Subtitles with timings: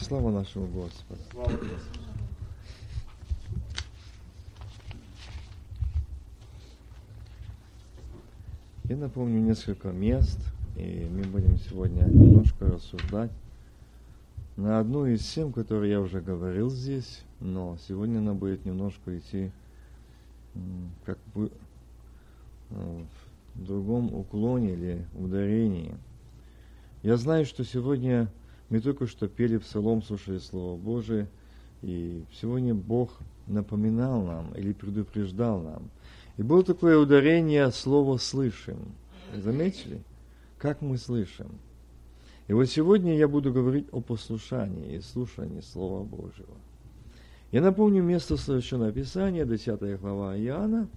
[0.00, 1.20] Слава нашему Господу.
[1.32, 1.74] Слава Господу.
[8.84, 10.38] Я напомню несколько мест,
[10.76, 13.30] и мы будем сегодня немножко рассуждать
[14.56, 19.50] на одну из тем, которые я уже говорил здесь, но сегодня она будет немножко идти
[21.04, 21.50] как бы
[22.70, 23.04] э,
[23.56, 25.94] в другом уклоне или ударении.
[27.02, 28.28] Я знаю, что сегодня
[28.68, 31.28] мы только что пели псалом, слушали Слово Божие,
[31.82, 33.10] и сегодня Бог
[33.46, 35.90] напоминал нам или предупреждал нам.
[36.36, 38.78] И было такое ударение слова «слышим».
[39.34, 40.02] Заметили?
[40.58, 41.50] Как мы слышим?
[42.46, 46.56] И вот сегодня я буду говорить о послушании и слушании Слова Божьего.
[47.52, 50.88] Я напомню место Священного Писания, 10 глава Иоанна,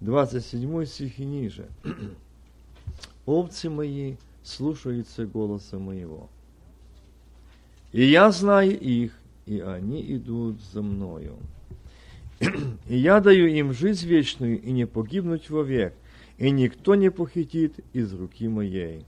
[0.00, 1.68] 27 стих и ниже.
[3.26, 6.28] «Овцы мои слушаются голоса моего,
[7.92, 9.12] и я знаю их,
[9.46, 11.36] и они идут за мною.
[12.88, 15.94] И я даю им жизнь вечную, и не погибнуть вовек,
[16.38, 19.04] и никто не похитит из руки моей.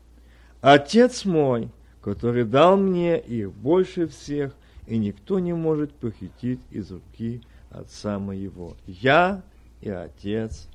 [0.61, 1.69] Отец мой,
[2.01, 4.55] который дал мне их больше всех,
[4.87, 8.77] и никто не может похитить из руки Отца моего.
[8.87, 9.43] Я
[9.81, 10.69] и Отец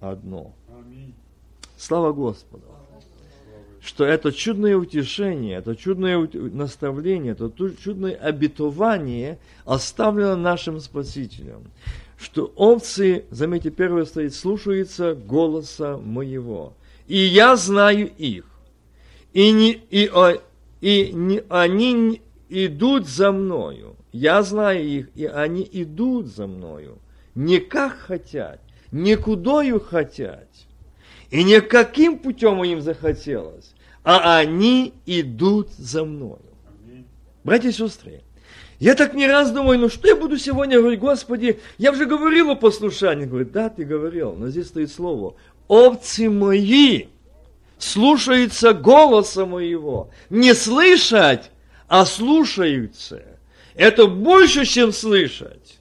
[0.00, 0.52] одно.
[0.68, 1.14] Аминь.
[1.78, 2.66] Слава Господу!
[3.86, 11.70] Что это чудное утешение, это чудное наставление, это чудное обетование оставлено нашим Спасителем.
[12.18, 16.74] Что овцы, заметьте, первое стоит, слушаются голоса моего.
[17.06, 18.46] И я знаю их.
[19.32, 20.42] И, не, и, о-
[20.80, 23.94] и не, они идут за мною.
[24.10, 26.98] Я знаю их, и они идут за мною.
[27.36, 30.48] Не как хотят, не кудою хотят,
[31.30, 33.75] и не каким путем им захотелось,
[34.06, 36.38] а они идут за мною.
[37.42, 38.22] Братья и сестры,
[38.78, 42.50] я так не раз думаю, ну что я буду сегодня говорить, Господи, я уже говорил
[42.50, 43.24] о послушании.
[43.24, 45.34] Говорит, да, ты говорил, но здесь стоит слово.
[45.66, 47.06] Овцы мои
[47.78, 50.10] слушаются голоса моего.
[50.30, 51.50] Не слышать,
[51.88, 53.24] а слушаются.
[53.74, 55.80] Это больше, чем слышать.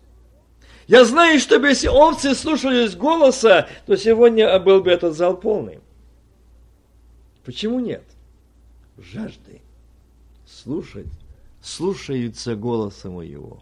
[0.87, 5.79] Я знаю, что если овцы слушались голоса, то сегодня был бы этот зал полный.
[7.43, 8.01] Почему нет?
[8.97, 9.61] Жажды
[10.45, 11.07] слушать,
[11.61, 13.61] слушаются голоса моего.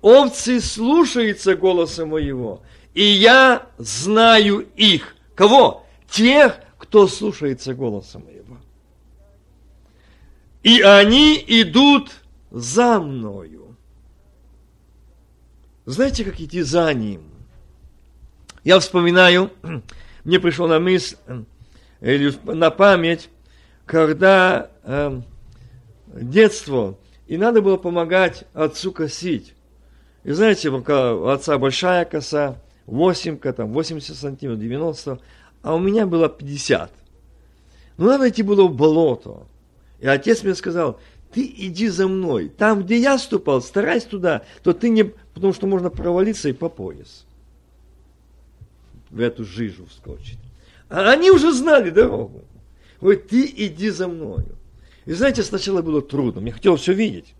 [0.00, 5.14] Овцы слушаются голоса моего, и я знаю их.
[5.34, 5.86] Кого?
[6.08, 8.58] Тех, кто слушается голоса моего.
[10.62, 12.10] И они идут
[12.50, 13.76] за мною.
[15.84, 17.22] Знаете, как идти за ним?
[18.64, 19.50] Я вспоминаю,
[20.24, 21.16] мне пришло на мысль,
[22.00, 23.28] или на память,
[23.92, 25.20] когда э,
[26.14, 29.52] детство, и надо было помогать отцу косить.
[30.24, 35.20] И знаете, у отца большая коса, 8, там 80 сантиметров, 90,
[35.60, 36.90] а у меня было 50.
[37.98, 39.42] Ну, надо идти было в болото.
[40.00, 40.98] И отец мне сказал,
[41.30, 42.48] ты иди за мной.
[42.48, 45.04] Там, где я ступал, старайся туда, то ты не...
[45.04, 47.26] Потому что можно провалиться и по пояс.
[49.10, 50.38] В эту жижу вскочить.
[50.88, 52.42] А они уже знали дорогу.
[53.02, 54.56] Говорит, ты иди за мною.
[55.06, 56.40] И знаете, сначала было трудно.
[56.40, 57.34] Мне хотелось все видеть.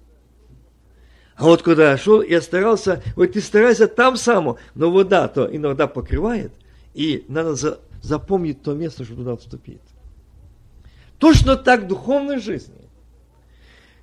[1.37, 5.49] А вот когда я шел, я старался, вот ты старайся там само, но вода то
[5.51, 6.53] иногда покрывает,
[6.95, 9.81] и надо за, запомнить то место, что туда вступить.
[11.19, 12.89] Точно так в духовной жизни.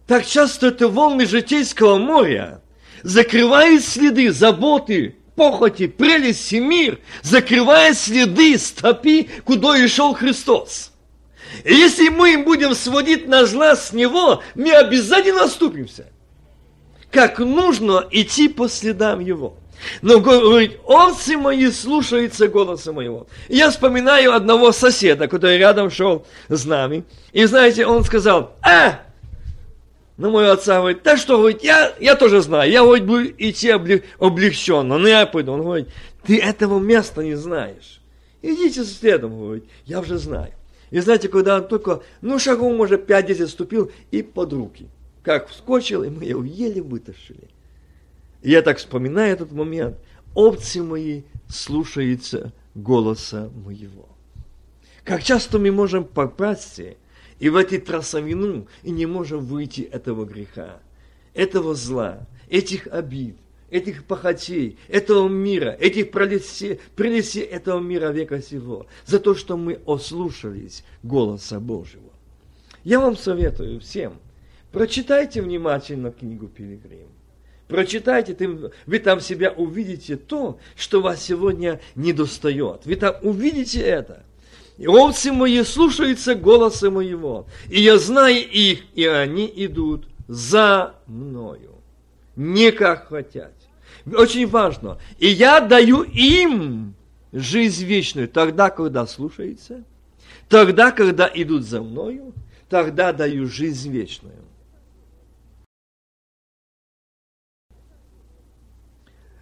[0.08, 2.62] Так часто это волны житейского моря
[3.04, 10.94] закрывают следы заботы, похоти, прелести, мир, закрывает следы стопи, куда и шел Христос.
[11.64, 16.08] И если мы им будем сводить наш глаз с Него, мы обязательно оступимся.
[17.12, 19.56] Как нужно идти по следам Его.
[20.02, 23.28] Но говорит, овцы мои слушаются голоса моего.
[23.48, 27.04] Я вспоминаю одного соседа, который рядом шел с нами.
[27.32, 29.02] И знаете, он сказал, а,
[30.18, 33.70] на моего отца говорит, так что, говорит, я, я тоже знаю, я говорит, буду идти
[33.70, 35.54] облег, облегченно, но я пойду.
[35.54, 35.88] Он говорит,
[36.26, 38.02] ты этого места не знаешь.
[38.42, 40.52] Идите следом, говорит, я уже знаю.
[40.92, 44.88] И знаете, когда он только, ну, шагом, может, 5-10 ступил, и под руки.
[45.24, 47.50] Как вскочил, и мы его еле вытащили.
[48.42, 49.98] И я так вспоминаю этот момент.
[50.34, 54.08] Овцы мои слушаются голоса моего.
[55.04, 56.82] Как часто мы можем попасть
[57.40, 60.80] и в эти трясовину, и не можем выйти этого греха,
[61.34, 63.38] этого зла, этих обид,
[63.72, 69.80] этих похотей, этого мира, этих прелестей, прелестей этого мира века сего, за то, что мы
[69.86, 72.12] ослушались голоса Божьего.
[72.84, 74.20] Я вам советую всем
[74.72, 77.08] Прочитайте внимательно книгу Пилигрим.
[77.68, 78.36] Прочитайте,
[78.86, 82.86] вы там себя увидите то, что вас сегодня не достает.
[82.86, 84.24] Вы там увидите это.
[84.78, 91.76] И овцы мои слушаются голоса моего, и я знаю их, и они идут за мною,
[92.38, 93.54] не как хотят.
[94.16, 95.00] Очень важно.
[95.18, 96.96] И я даю им
[97.32, 99.84] жизнь вечную тогда, когда слушаются,
[100.48, 102.34] тогда, когда идут за мною,
[102.70, 104.46] тогда даю жизнь вечную.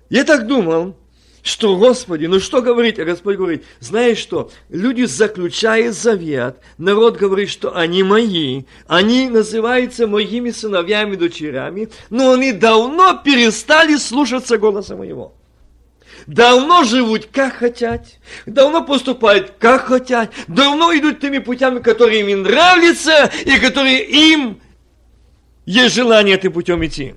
[0.10, 0.96] Я так думал,
[1.48, 3.00] что, Господи, ну что говорить?
[3.00, 10.08] А Господь говорит, знаешь что, люди заключают завет, народ говорит, что они мои, они называются
[10.08, 15.34] моими сыновьями дочерями, но они давно перестали слушаться голоса моего.
[16.26, 18.06] Давно живут как хотят,
[18.46, 24.60] давно поступают как хотят, давно идут теми путями, которые им нравятся и которые им
[25.66, 27.16] есть желание этим путем идти.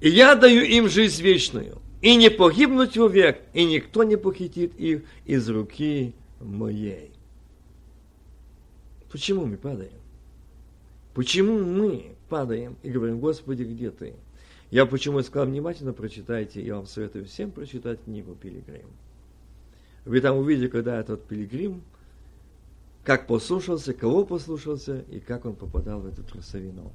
[0.00, 5.02] И я даю им жизнь вечную и не погибнуть век, и никто не похитит их
[5.26, 7.12] из руки моей.
[9.10, 9.92] Почему мы падаем?
[11.14, 14.14] Почему мы падаем и говорим, Господи, где ты?
[14.70, 18.86] Я почему сказал, внимательно прочитайте, я вам советую всем прочитать книгу «Пилигрим».
[20.04, 21.82] Вы там увидите, когда этот пилигрим,
[23.04, 26.92] как послушался, кого послушался и как он попадал в эту трусовину.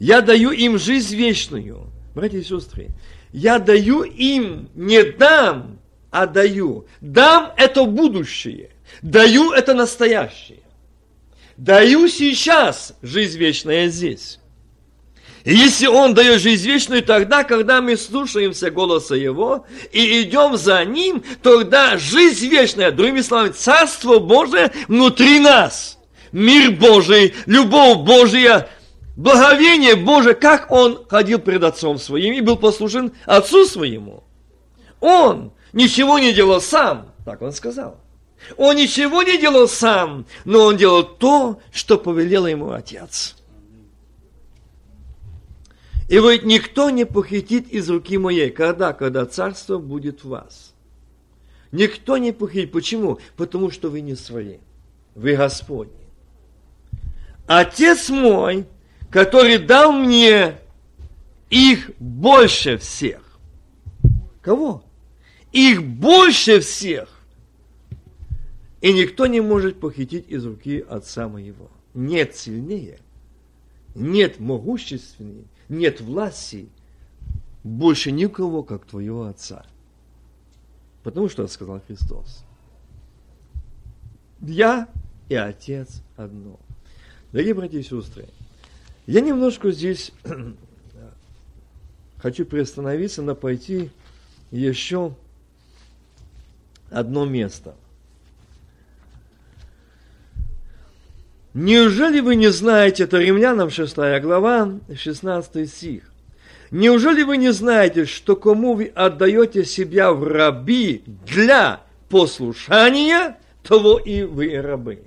[0.00, 1.86] Я даю им жизнь вечную.
[2.14, 2.88] Братья и сестры,
[3.32, 5.78] я даю им, не дам,
[6.10, 6.86] а даю.
[7.00, 8.70] Дам это будущее,
[9.02, 10.58] даю это настоящее.
[11.56, 14.38] Даю сейчас жизнь вечная здесь.
[15.44, 20.84] И если Он дает жизнь вечную, тогда, когда мы слушаемся голоса Его и идем за
[20.84, 25.98] Ним, тогда жизнь вечная, другими словами, Царство Божие внутри нас.
[26.32, 28.68] Мир Божий, любовь Божья,
[29.20, 34.24] благовение Божие, как он ходил пред Отцом Своим и был послушен Отцу Своему.
[35.00, 38.00] Он ничего не делал сам, так он сказал.
[38.56, 43.36] Он ничего не делал сам, но он делал то, что повелел ему Отец.
[46.08, 50.74] И говорит, никто не похитит из руки моей, когда, когда царство будет в вас.
[51.70, 52.72] Никто не похитит.
[52.72, 53.20] Почему?
[53.36, 54.56] Потому что вы не свои.
[55.14, 55.92] Вы Господни.
[57.46, 58.66] Отец мой–
[59.10, 60.58] который дал мне
[61.50, 63.38] их больше всех.
[64.40, 64.84] Кого?
[65.52, 67.08] Их больше всех.
[68.80, 71.70] И никто не может похитить из руки отца моего.
[71.92, 73.00] Нет сильнее,
[73.94, 76.68] нет могущественнее, нет власти
[77.62, 79.66] больше никого, как твоего отца.
[81.02, 82.44] Потому что сказал Христос.
[84.40, 84.88] Я
[85.28, 86.58] и Отец одно.
[87.32, 88.28] Дорогие братья и сестры,
[89.10, 90.12] я немножко здесь
[92.22, 93.90] хочу приостановиться, на пойти
[94.52, 95.16] еще
[96.90, 97.74] одно место.
[101.54, 106.12] Неужели вы не знаете, это Римлянам 6 глава, 16 стих.
[106.70, 114.22] Неужели вы не знаете, что кому вы отдаете себя в раби для послушания, того и
[114.22, 115.02] вы рабы?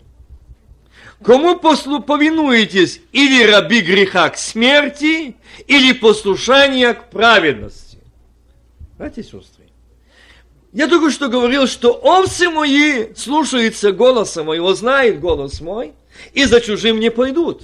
[1.24, 5.36] Кому послу повинуетесь, или раби греха к смерти,
[5.68, 8.00] или послушание к праведности?
[8.98, 9.64] Братья и сестры,
[10.74, 15.94] я только что говорил, что овцы мои слушаются голоса моего, знают голос мой,
[16.34, 17.64] и за чужим не пойдут.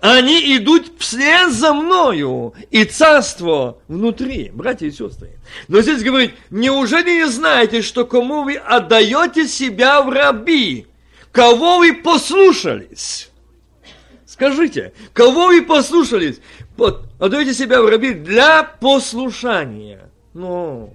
[0.00, 5.30] Они идут вслед за мною, и царство внутри, братья и сестры.
[5.68, 10.86] Но здесь говорит, неужели не знаете, что кому вы отдаете себя в раби,
[11.32, 13.30] Кого вы послушались?
[14.26, 16.40] Скажите, кого вы послушались?
[17.18, 20.10] Отдайте себя в раби для послушания.
[20.34, 20.94] Ну,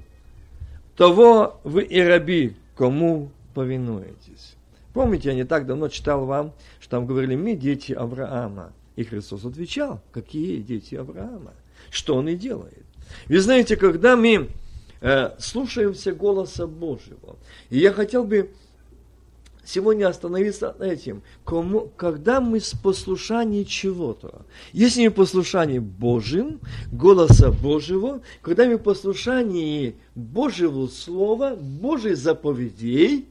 [0.98, 4.56] того вы и раби, кому повинуетесь.
[4.94, 8.74] Помните, я не так давно читал вам, что там говорили, мы дети Авраама.
[8.96, 11.54] И Христос отвечал, какие дети Авраама,
[11.90, 12.86] что он и делает.
[13.28, 14.50] Вы знаете, когда мы
[15.02, 17.36] э, слушаемся голоса Божьего,
[17.70, 18.52] и я хотел бы
[19.66, 21.24] сегодня остановиться на этим.
[21.44, 26.60] Кому, когда мы с послушанием чего-то, если мы послушание Божьим,
[26.92, 33.28] голоса Божьего, когда мы послушание Божьего Слова, Божьих заповедей,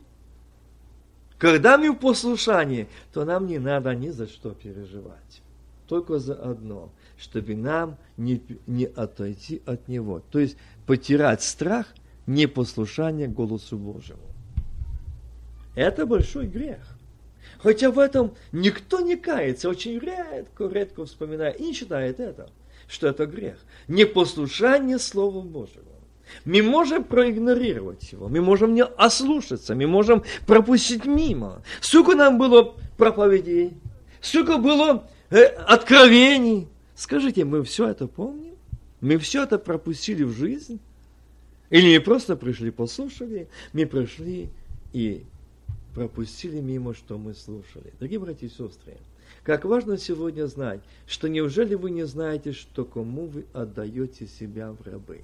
[1.39, 5.43] когда мы в послушании, то нам не надо ни за что переживать.
[5.87, 10.23] Только за одно, чтобы нам не, не отойти от Него.
[10.31, 11.87] То есть потерять страх
[12.27, 14.34] непослушания голосу Божьему.
[15.75, 16.79] Это большой грех.
[17.59, 22.51] Хотя в этом никто не кается, очень редко, редко вспоминает и не считает это,
[22.87, 23.57] что это грех.
[23.89, 25.85] Непослушание Слова Божьего.
[26.45, 31.63] Мы можем проигнорировать его, мы можем не ослушаться, мы можем пропустить мимо.
[31.81, 33.75] Сколько нам было проповедей,
[34.21, 36.69] сколько было э, откровений.
[36.95, 38.55] Скажите, мы все это помним?
[39.01, 40.81] Мы все это пропустили в жизнь?
[41.71, 44.49] Или мы просто пришли, послушали, мы пришли
[44.93, 45.25] и
[45.95, 47.93] пропустили мимо, что мы слушали.
[47.99, 48.97] Дорогие братья и сестры,
[49.45, 54.87] как важно сегодня знать, что неужели вы не знаете, что кому вы отдаете себя в
[54.87, 55.21] рабы?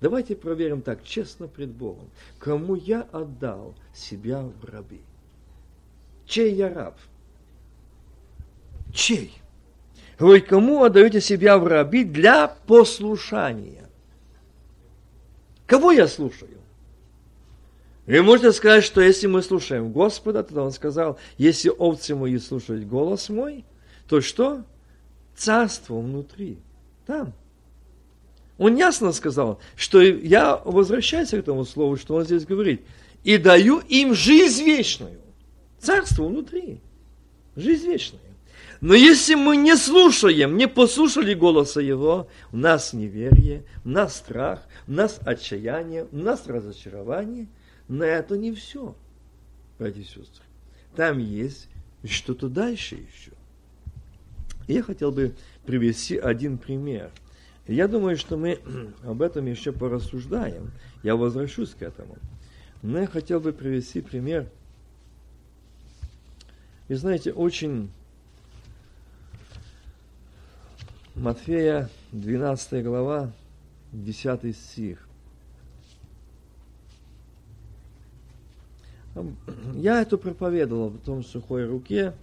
[0.00, 2.10] Давайте проверим так, честно пред Богом.
[2.38, 5.00] Кому я отдал себя в рабы?
[6.26, 6.98] Чей я раб?
[8.92, 9.32] Чей?
[10.18, 13.88] Вы кому отдаете себя в рабы для послушания?
[15.66, 16.63] Кого я слушаю?
[18.06, 22.86] И можете сказать, что если мы слушаем Господа, тогда Он сказал, если овцы мои слушают
[22.86, 23.64] голос мой,
[24.08, 24.64] то что?
[25.34, 26.58] Царство внутри,
[27.06, 27.32] там.
[28.58, 32.82] Он ясно сказал, что я возвращаюсь к этому слову, что он здесь говорит,
[33.24, 35.18] и даю им жизнь вечную.
[35.80, 36.80] Царство внутри.
[37.56, 38.20] Жизнь вечная.
[38.80, 44.60] Но если мы не слушаем, не послушали голоса Его, у нас неверие, у нас страх,
[44.86, 47.48] у нас отчаяние, у нас разочарование.
[47.88, 48.96] Но это не все,
[49.78, 50.44] братья и сестры.
[50.96, 51.68] Там есть
[52.04, 53.32] что-то дальше еще.
[54.66, 55.34] Я хотел бы
[55.66, 57.10] привести один пример.
[57.66, 58.60] Я думаю, что мы
[59.04, 60.70] об этом еще порассуждаем.
[61.02, 62.16] Я возвращусь к этому.
[62.82, 64.48] Но я хотел бы привести пример.
[66.88, 67.90] И знаете, очень
[71.14, 73.32] Матфея, 12 глава,
[73.92, 75.08] 10 стих.
[79.74, 82.14] Я это проповедовал в том сухой руке.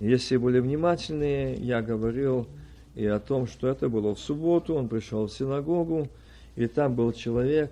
[0.00, 2.46] Если были внимательные, я говорил
[2.94, 4.74] и о том, что это было в субботу.
[4.74, 6.08] Он пришел в синагогу,
[6.56, 7.70] и там был человек,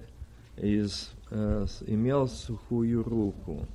[0.57, 3.67] из, э, имел сухую руку.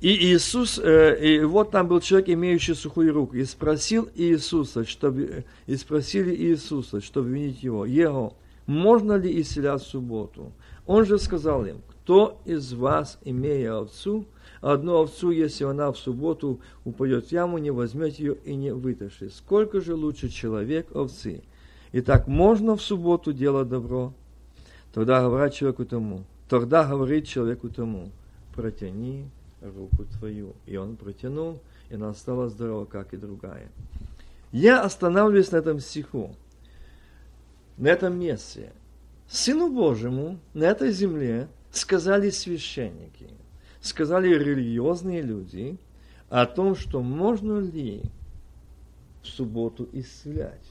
[0.00, 5.44] И Иисус, э, и вот там был человек, имеющий сухую руку, и спросил Иисуса, чтобы,
[5.66, 8.34] и спросили Иисуса, чтобы винить его, его,
[8.66, 10.52] можно ли исцелять в субботу?
[10.86, 11.78] Он же сказал им,
[12.08, 14.24] кто из вас, имея овцу,
[14.62, 19.34] одну овцу, если она в субботу упадет в яму, не возьмет ее и не вытащит?
[19.34, 21.42] Сколько же лучше человек овцы?
[21.92, 24.14] Итак, можно в субботу делать добро?
[24.94, 28.10] Тогда говорит человеку тому, тогда говорит человеку тому,
[28.54, 29.28] протяни
[29.60, 30.54] руку твою.
[30.64, 31.60] И он протянул,
[31.90, 33.70] и она стала здорова, как и другая.
[34.50, 36.34] Я останавливаюсь на этом стиху,
[37.76, 38.72] на этом месте.
[39.28, 43.30] Сыну Божьему на этой земле сказали священники,
[43.80, 45.78] сказали религиозные люди
[46.28, 48.02] о том, что можно ли
[49.22, 50.64] в субботу исцелять.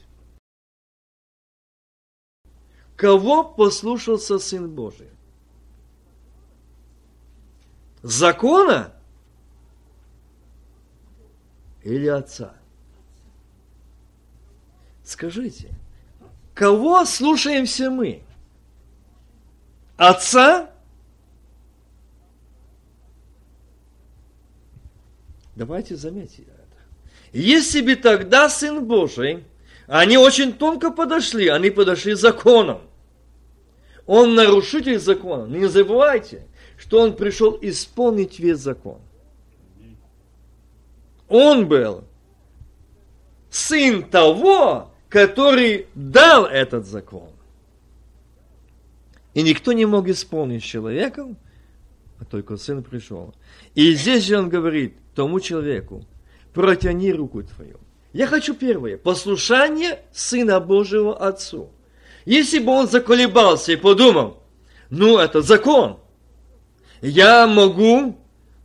[2.96, 5.08] Кого послушался Сын Божий?
[8.02, 8.92] закона
[11.82, 12.54] или отца?
[15.04, 15.70] Скажите,
[16.54, 18.22] кого слушаемся мы?
[19.96, 20.70] Отца?
[25.58, 26.78] Давайте заметим это.
[27.32, 29.42] Если бы тогда Сын Божий,
[29.88, 32.82] они очень тонко подошли, они подошли законом.
[34.06, 35.46] Он нарушитель закона.
[35.46, 36.46] Не забывайте,
[36.78, 39.00] что он пришел исполнить весь закон.
[41.28, 42.04] Он был
[43.50, 47.30] сын того, который дал этот закон.
[49.34, 51.36] И никто не мог исполнить человеком,
[52.20, 53.34] а только сын пришел.
[53.74, 56.04] И здесь же он говорит тому человеку,
[56.54, 57.80] протяни руку твою.
[58.12, 61.70] Я хочу первое, послушание Сына Божьего Отцу.
[62.24, 64.44] Если бы он заколебался и подумал,
[64.90, 65.98] ну это закон,
[67.02, 68.16] я могу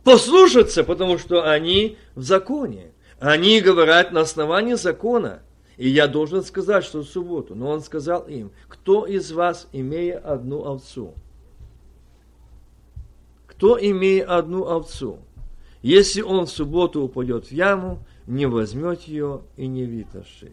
[0.04, 2.92] послушаться, потому что они в законе.
[3.18, 5.42] Они говорят на основании закона.
[5.76, 7.56] И я должен сказать, что в субботу.
[7.56, 11.14] Но он сказал им, кто из вас, имея одну овцу?
[13.48, 15.18] Кто, имея одну овцу?
[15.84, 20.52] Если он в субботу упадет в яму, не возьмет ее и не вытащит.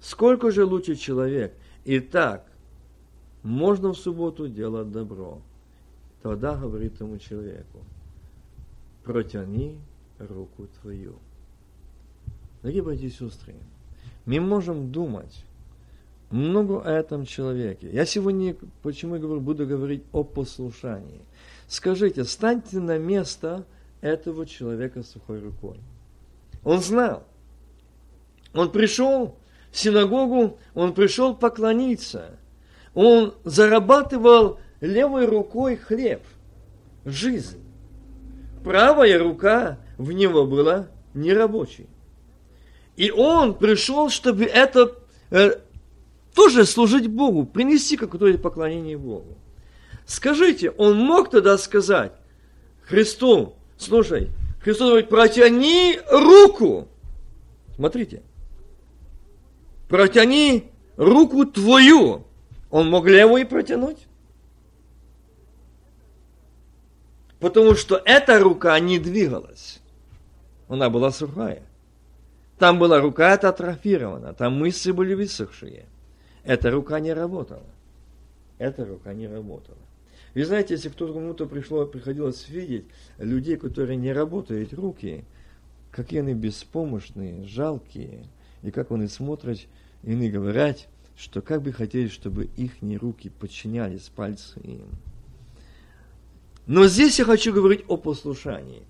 [0.00, 1.54] Сколько же лучше человек?
[1.84, 2.44] Итак,
[3.44, 5.40] можно в субботу делать добро.
[6.22, 7.84] Тогда говорит тому человеку,
[9.04, 9.78] протяни
[10.18, 11.14] руку твою.
[12.62, 13.54] Дорогие братья и сестры,
[14.24, 15.44] мы можем думать
[16.32, 17.88] много о этом человеке.
[17.92, 21.20] Я сегодня, почему я говорю, буду говорить о послушании.
[21.68, 23.64] Скажите, станьте на место
[24.00, 25.78] этого человека сухой рукой.
[26.64, 27.24] Он знал.
[28.54, 29.36] Он пришел
[29.70, 32.38] в синагогу, он пришел поклониться.
[32.94, 36.22] Он зарабатывал левой рукой хлеб,
[37.04, 37.62] жизнь.
[38.64, 41.86] Правая рука в него была нерабочей.
[42.96, 44.96] И он пришел, чтобы это
[45.30, 45.60] э,
[46.34, 49.36] тоже служить Богу, принести какое-то поклонение Богу.
[50.06, 52.12] Скажите, он мог тогда сказать
[52.82, 54.30] Христу, слушай,
[54.60, 56.88] Христос говорит, протяни руку.
[57.76, 58.22] Смотрите.
[59.88, 62.24] Протяни руку твою.
[62.70, 64.06] Он мог левую протянуть?
[67.38, 69.80] Потому что эта рука не двигалась.
[70.68, 71.62] Она была сухая.
[72.58, 75.86] Там была рука это атрофирована, там мышцы были высохшие.
[76.42, 77.62] Эта рука не работала.
[78.58, 79.76] Эта рука не работала.
[80.36, 82.84] Вы знаете, если кто-то кому-то пришло, приходилось видеть
[83.16, 85.24] людей, которые не работают руки,
[85.90, 88.26] какие они беспомощные, жалкие,
[88.62, 89.60] и как они смотрят,
[90.02, 94.90] и они говорят, что как бы хотели, чтобы их руки подчинялись пальцы им.
[96.66, 98.82] Но здесь я хочу говорить о послушании.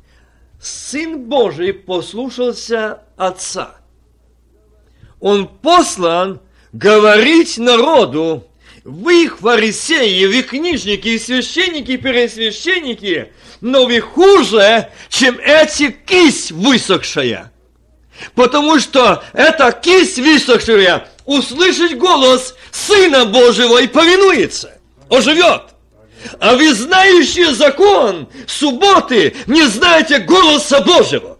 [0.60, 3.76] Сын Божий послушался Отца.
[5.20, 6.40] Он послан
[6.72, 8.42] говорить народу,
[8.87, 17.52] вы фарисеи, вы книжники и священники, и пересвященники, но вы хуже, чем эти кисть высохшая.
[18.37, 24.78] Потому что эта кисть высохшая услышит голос Сына Божьего и повинуется,
[25.11, 25.62] оживет.
[26.38, 31.36] А вы знающие закон субботы не знаете голоса Божьего.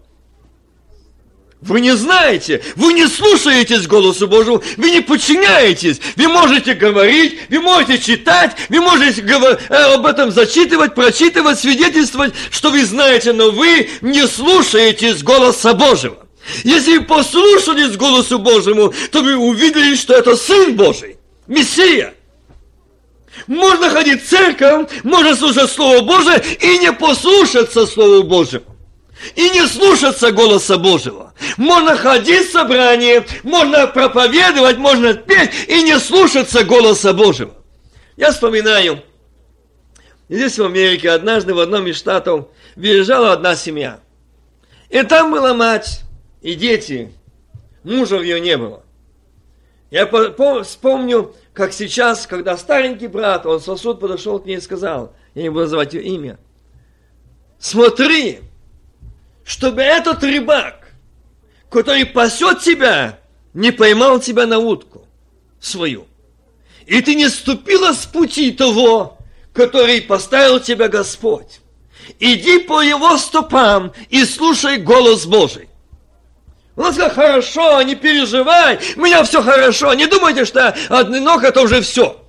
[1.61, 5.99] Вы не знаете, вы не слушаетесь голосу Божьему, вы не подчиняетесь.
[6.15, 12.69] Вы можете говорить, вы можете читать, вы можете э, об этом зачитывать, прочитывать, свидетельствовать, что
[12.69, 16.27] вы знаете, но вы не слушаетесь голоса Божьего.
[16.63, 21.17] Если вы послушались голосу Божьему, то вы увидели, что это Сын Божий,
[21.47, 22.13] Мессия.
[23.47, 28.76] Можно ходить в церковь, можно слушать Слово Божие и не послушаться Слову Божьему
[29.35, 31.33] и не слушаться голоса Божьего.
[31.57, 37.53] Можно ходить в собрание, можно проповедовать, можно петь и не слушаться голоса Божьего.
[38.15, 39.01] Я вспоминаю,
[40.29, 43.99] здесь в Америке однажды в одном из штатов въезжала одна семья.
[44.89, 46.01] И там была мать
[46.41, 47.11] и дети.
[47.83, 48.83] Мужа в ее не было.
[49.89, 50.05] Я
[50.63, 55.49] вспомню, как сейчас, когда старенький брат, он сосуд подошел к ней и сказал, я не
[55.49, 56.37] буду называть ее имя,
[57.57, 58.41] смотри,
[59.47, 60.89] чтобы этот рыбак,
[61.71, 63.17] который пасет тебя,
[63.53, 65.07] не поймал тебя на утку
[65.61, 66.05] свою.
[66.85, 69.17] И ты не ступила с пути того,
[69.53, 71.61] который поставил тебя Господь.
[72.19, 75.69] Иди по его стопам и слушай голос Божий.
[76.75, 81.81] Он сказал, хорошо, не переживай, у меня все хорошо, не думайте, что одинок это уже
[81.81, 82.21] все.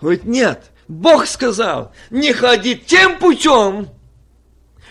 [0.00, 3.88] Говорит, нет, Бог сказал, не ходи тем путем,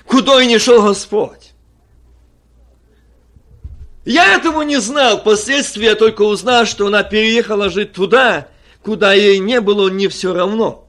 [0.07, 1.53] куда и не шел Господь.
[4.05, 8.47] Я этого не знал, впоследствии я только узнал, что она переехала жить туда,
[8.81, 10.87] куда ей не было не все равно.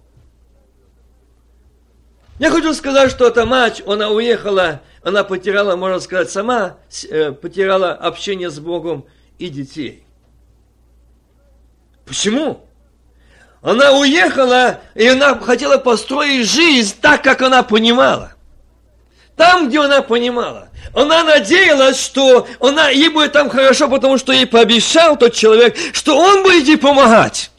[2.39, 6.77] Я хочу сказать, что эта мать, она уехала, она потеряла, можно сказать, сама,
[7.11, 9.05] э, потеряла общение с Богом
[9.41, 10.05] и детей.
[12.07, 12.65] Почему?
[13.61, 18.38] Она уехала, и она хотела построить жизнь так, как она понимала.
[19.39, 20.69] Там, где она понимала.
[20.93, 26.19] Она надеялась, что она, ей будет там хорошо, потому что ей пообещал тот человек, что
[26.19, 27.53] он будет ей помогать.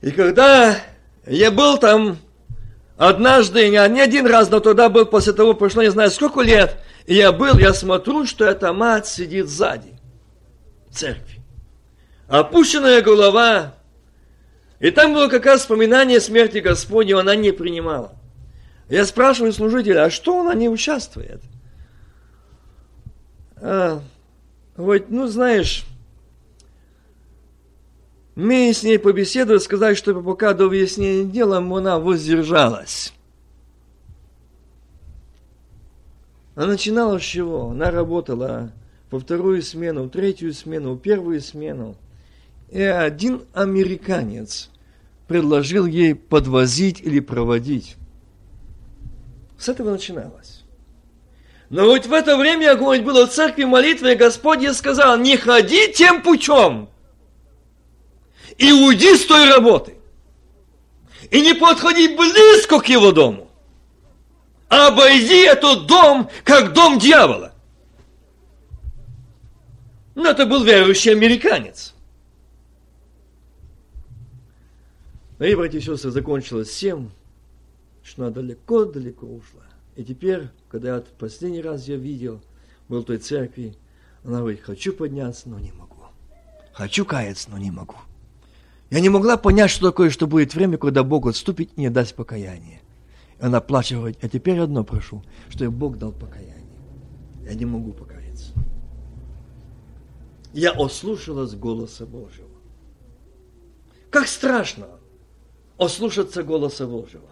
[0.00, 0.76] И когда
[1.24, 2.18] я был там
[2.96, 7.14] однажды, не один раз, но туда был после того, прошло не знаю сколько лет, и
[7.14, 9.92] я был, я смотрю, что эта мать сидит сзади,
[10.88, 11.40] в церкви.
[12.26, 13.74] Опущенная голова,
[14.80, 18.12] и там было как раз вспоминание смерти Господней, она не принимала.
[18.88, 21.42] Я спрашиваю служителя, а что она не участвует?
[23.56, 24.02] А,
[24.76, 25.84] вот, ну знаешь,
[28.34, 33.12] мы с ней побеседовали, сказали, что пока до выяснения дела она воздержалась.
[36.54, 37.70] Она начинала с чего?
[37.70, 38.72] Она работала
[39.10, 41.96] во вторую смену, в третью смену, в первую смену.
[42.70, 44.69] И один американец
[45.30, 47.94] предложил ей подвозить или проводить.
[49.56, 50.64] С этого начиналось.
[51.68, 55.36] Но вот в это время, говорю, было в церкви молитвы, и Господь ей сказал, не
[55.36, 56.88] ходи тем путем,
[58.58, 59.94] и уйди с той работы.
[61.30, 63.48] и не подходи близко к его дому.
[64.68, 67.52] Обойди этот дом, как дом дьявола.
[70.16, 71.94] Но это был верующий американец.
[75.40, 77.10] Мои братья и сестры, закончилось всем,
[78.02, 79.62] что она далеко-далеко ушла.
[79.96, 82.42] И теперь, когда я последний раз ее видел,
[82.90, 83.74] был в той церкви,
[84.22, 85.96] она говорит, хочу подняться, но не могу.
[86.74, 87.94] Хочу каяться, но не могу.
[88.90, 92.14] Я не могла понять, что такое, что будет время, когда Бог отступит и не даст
[92.14, 92.82] покаяние.
[93.40, 96.68] И она плачет, говорит, а теперь одно прошу, что Бог дал покаяние.
[97.44, 98.52] Я не могу покаяться.
[100.52, 102.50] Я ослушалась голоса Божьего.
[104.10, 104.99] Как страшно
[105.80, 107.28] ослушаться голоса Божьего.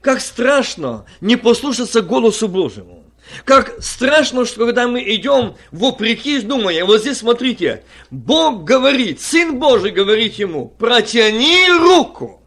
[0.00, 3.04] Как страшно не послушаться голосу Божьему.
[3.44, 9.90] Как страшно, что когда мы идем вопреки, думая, вот здесь смотрите, Бог говорит, Сын Божий
[9.90, 12.42] говорит ему, протяни руку.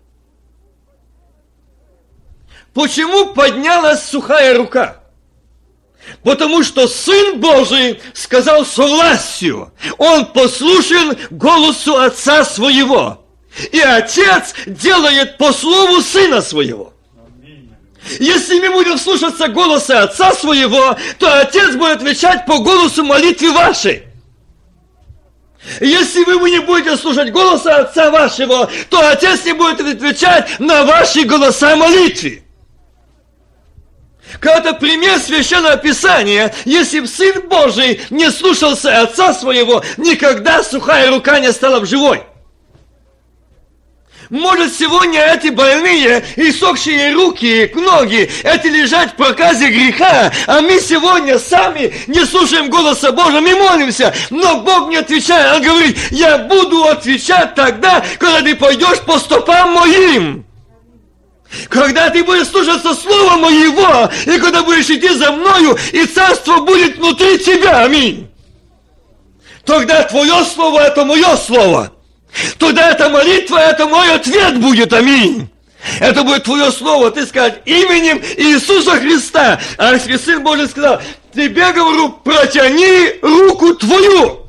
[2.74, 5.04] Почему поднялась сухая рука?
[6.24, 13.21] Потому что Сын Божий сказал со властью, Он послушен голосу Отца Своего.
[13.72, 16.94] И Отец делает по слову Сына Своего.
[18.20, 24.04] Если мы будем слушаться голоса Отца Своего, то Отец будет отвечать по голосу молитвы вашей.
[25.80, 31.24] Если вы не будете слушать голоса Отца вашего, то Отец не будет отвечать на ваши
[31.24, 32.44] голоса молитвы.
[34.40, 41.40] Когда пример Священного Писания, если бы Сын Божий не слушался Отца Своего, никогда сухая рука
[41.40, 42.24] не стала бы живой.
[44.32, 50.80] Может, сегодня эти больные и сохшие руки, ноги, эти лежать в проказе греха, а мы
[50.80, 55.58] сегодня сами не слушаем голоса Божьего, мы молимся, но Бог не отвечает.
[55.58, 60.46] Он говорит, я буду отвечать тогда, когда ты пойдешь по стопам моим.
[61.68, 66.96] Когда ты будешь слушаться Слова Моего, и когда будешь идти за Мною, и Царство будет
[66.96, 67.84] внутри тебя.
[67.84, 68.32] Аминь.
[69.66, 71.92] Тогда Твое Слово– это Мое Слово.
[72.58, 75.50] Тогда эта молитва, это мой ответ будет, аминь.
[76.00, 79.60] Это будет твое слово, ты скажешь именем Иисуса Христа.
[79.78, 81.02] А Сын Божий сказал,
[81.34, 84.46] тебе говорю, протяни руку твою.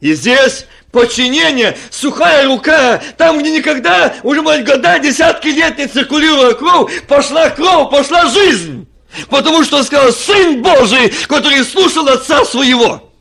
[0.00, 6.52] И здесь подчинение, сухая рука, там, где никогда, уже, может, года, десятки лет не циркулировала
[6.52, 8.86] кровь, пошла кровь, пошла жизнь.
[9.30, 13.13] Потому что сказал, Сын Божий, который слушал Отца Своего.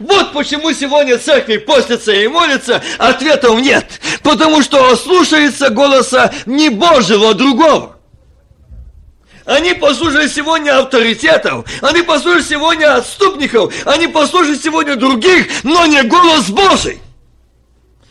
[0.00, 3.86] Вот почему сегодня церкви постятся и молятся, ответов нет.
[4.22, 7.94] Потому что слушается голоса не Божьего, а другого.
[9.44, 16.48] Они послушали сегодня авторитетов, они послушали сегодня отступников, они послушали сегодня других, но не голос
[16.48, 17.00] Божий.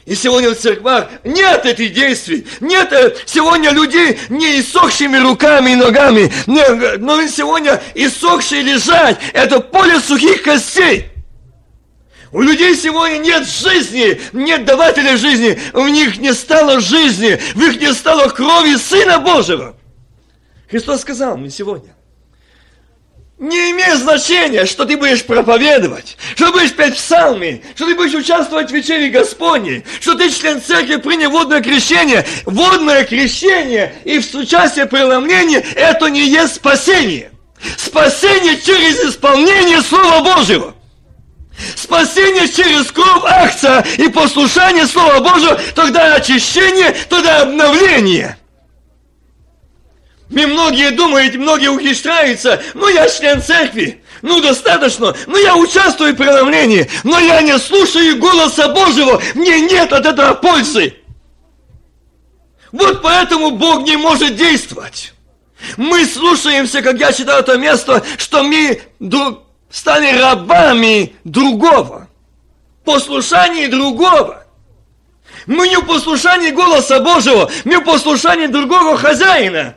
[0.06, 5.76] И сегодня в церквах нет этих действий, нет э, сегодня людей не иссохшими руками и
[5.76, 11.13] ногами, но сегодня иссохшие лежать, это поле сухих костей.
[12.34, 17.80] У людей сегодня нет жизни, нет давателя жизни, у них не стало жизни, в них
[17.80, 19.76] не стало крови Сына Божьего.
[20.68, 21.96] Христос сказал мне сегодня,
[23.38, 28.72] не имеет значения, что ты будешь проповедовать, что будешь петь псалмы, что ты будешь участвовать
[28.72, 32.26] в вечере Господней, что ты член церкви принял водное крещение.
[32.46, 37.32] Водное крещение и в участие преломления– это не есть спасение.
[37.78, 40.74] Спасение через исполнение Слова Божьего.
[41.76, 48.38] Спасение через кровь акция и послушание Слова Божьего, тогда очищение, тогда обновление.
[50.30, 56.18] И многие думают, многие ухищряются, ну я член церкви, ну достаточно, ну я участвую в
[56.18, 60.96] преломлении, но я не слушаю голоса Божьего, мне нет от этого пользы.
[62.72, 65.14] Вот поэтому Бог не может действовать.
[65.78, 68.82] Мы слушаемся, как я читал это место, что мы
[69.74, 72.08] стали рабами другого,
[72.86, 74.46] послушание другого.
[75.48, 79.76] Мы не в послушании голоса Божьего, мы в послушании другого хозяина.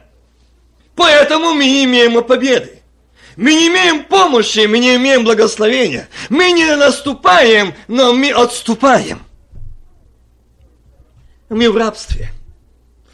[0.95, 2.83] Поэтому мы не имеем победы.
[3.37, 6.09] Мы не имеем помощи, мы не имеем благословения.
[6.29, 9.23] Мы не наступаем, но мы отступаем.
[11.49, 12.33] Мы в рабстве.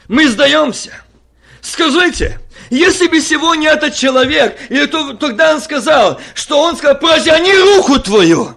[0.09, 0.93] Мы сдаемся.
[1.61, 2.41] Скажите,
[2.73, 7.99] если бы сегодня этот человек, и то, тогда он сказал, что он сказал, протяни руку
[8.01, 8.57] твою.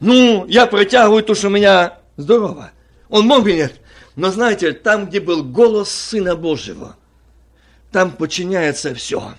[0.00, 2.72] Ну, я протягиваю то, что у меня здорово.
[3.10, 3.78] Он мог бы нет.
[4.16, 6.96] Но знаете, там, где был голос Сына Божьего,
[7.90, 9.34] там подчиняется все.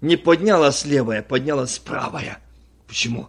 [0.00, 2.38] Не поднялась левая, поднялась правая.
[2.88, 3.28] Почему?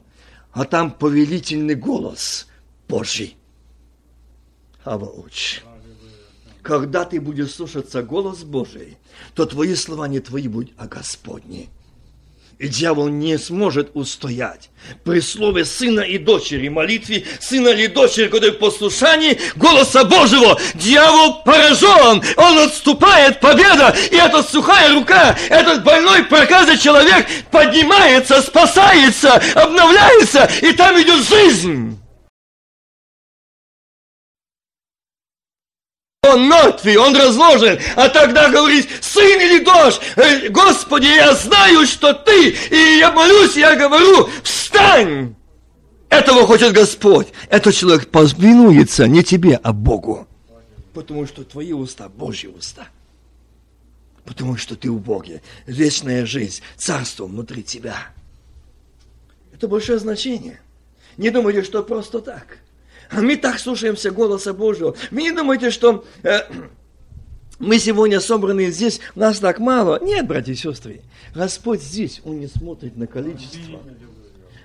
[0.52, 2.48] А там повелительный голос
[2.88, 3.38] Божий.
[4.84, 5.62] Авауч.
[6.63, 8.97] Когда ты будешь слушаться голос Божий,
[9.36, 11.69] то твои слова не твои будут, а Господни.
[12.58, 14.69] И дьявол не сможет устоять.
[15.04, 21.43] При слове сына и дочери, молитве сына или дочери, который в послушании голоса Божьего, дьявол
[21.43, 30.49] поражен, он отступает, победа, и эта сухая рука, этот больной проказа человек поднимается, спасается, обновляется,
[30.62, 31.99] и там идет жизнь.
[36.34, 37.80] Он мертвый, он разложен.
[37.96, 43.56] А тогда говорит, сын или дочь, э, Господи, я знаю, что ты, и я молюсь,
[43.56, 45.36] я говорю, встань.
[46.10, 47.28] Этого хочет Господь.
[47.50, 50.28] Этот человек повинуется не тебе, а Богу.
[50.93, 52.88] Потому что твои уста Божьи уста.
[54.26, 55.41] Потому что ты в Боге.
[55.65, 57.98] Вечная жизнь, царство внутри тебя.
[59.54, 60.60] Это большое значение.
[61.17, 62.60] Не думайте, что просто так.
[63.15, 64.95] А мы так слушаемся голоса Божьего.
[65.12, 66.39] Вы не думайте, что э,
[67.60, 70.04] мы сегодня собраны здесь, нас так мало.
[70.04, 71.02] Нет, братья и сестры,
[71.36, 73.80] Господь здесь, Он не смотрит на количество.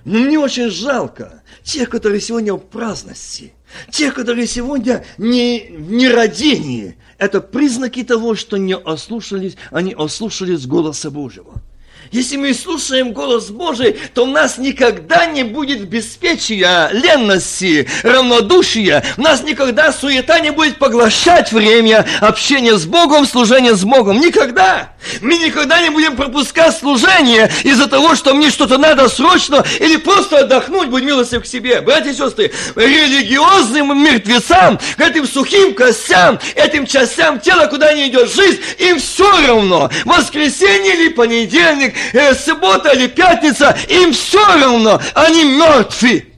[0.05, 3.53] Но мне очень жалко тех, которые сегодня в праздности,
[3.91, 6.97] тех, которые сегодня не в нерадении.
[7.19, 11.61] Это признаки того, что не ослушались, они ослушались голоса Божьего.
[12.11, 19.05] Если мы слушаем голос Божий, то у нас никогда не будет беспечия, ленности, равнодушия.
[19.17, 24.21] У нас никогда суета не будет поглощать время общения с Богом, служения с Богом.
[24.21, 24.95] Никогда.
[25.21, 30.41] Мы никогда не будем пропускать служение из-за того, что мне что-то надо срочно или просто
[30.41, 31.81] отдохнуть, будь милостив к себе.
[31.81, 38.61] Братья и сестры, религиозным мертвецам, этим сухим костям, этим частям тела, куда не идет жизнь,
[38.79, 46.33] им все равно, воскресенье или понедельник, э, суббота или пятница, им все равно, они мертвы.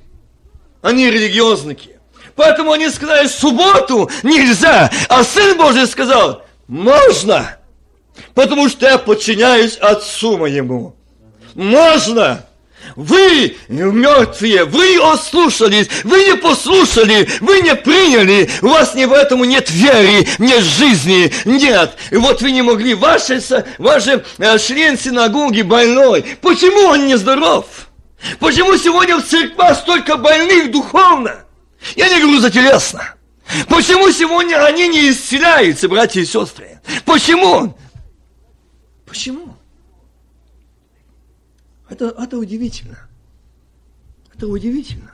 [0.83, 2.01] Они религиозники.
[2.35, 7.59] Поэтому они сказали, субботу нельзя, а Сын Божий сказал, можно,
[8.35, 10.96] потому что я подчиняюсь Отцу моему.
[11.55, 12.46] Можно.
[12.97, 19.45] Вы мертвые, вы ослушались, вы не послушали, вы не приняли, у вас не в этому
[19.45, 21.97] нет веры, нет жизни, нет.
[22.11, 23.23] И вот вы не могли, ваш,
[23.79, 27.66] ваш э, член синагоги больной, почему он не здоров?
[28.38, 31.45] Почему сегодня в церквах столько больных духовно?
[31.97, 33.14] Я не говорю за телесно.
[33.69, 36.81] Почему сегодня они не исцеляются, братья и сестры?
[37.05, 37.77] Почему?
[39.07, 39.57] Почему?
[42.01, 42.99] Это, это удивительно.
[44.33, 45.13] Это удивительно.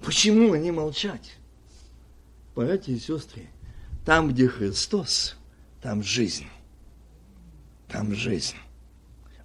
[0.00, 1.36] Почему они молчать?
[2.54, 3.48] Братья и сестры,
[4.06, 5.36] там, где Христос,
[5.82, 6.46] там жизнь.
[7.88, 8.56] Там жизнь.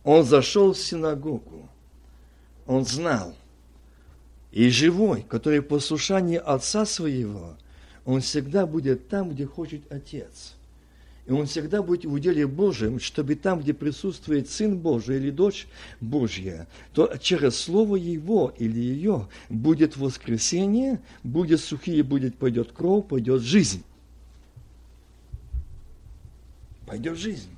[0.05, 1.67] Он зашел в синагогу.
[2.65, 3.35] Он знал.
[4.53, 7.57] И живой, который в послушании Отца Своего,
[8.05, 10.53] он всегда будет там, где хочет Отец–
[11.29, 15.67] и он всегда будет в уделе Божьем, чтобы там, где присутствует Сын Божий или Дочь
[16.01, 23.43] Божья, то через Слово Его или ее будет воскресение, будет сухие, будет пойдет кровь, пойдет
[23.43, 23.83] жизнь.
[26.87, 27.55] Пойдет жизнь.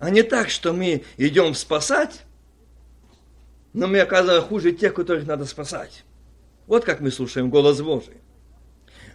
[0.00, 2.24] А не так, что мы идем спасать,
[3.72, 6.04] но мы оказываемся хуже тех, которых надо спасать.
[6.66, 8.16] Вот как мы слушаем голос Божий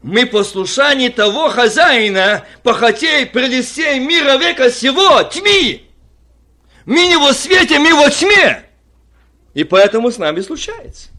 [0.01, 5.88] мы послушание того хозяина, похотей, прелестей мира века сего, тьми.
[6.85, 8.65] Мы не во свете, мы во тьме.
[9.53, 11.09] И поэтому с нами случается.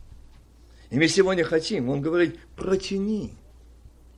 [0.90, 3.34] И мы сегодня хотим, он говорит, протяни.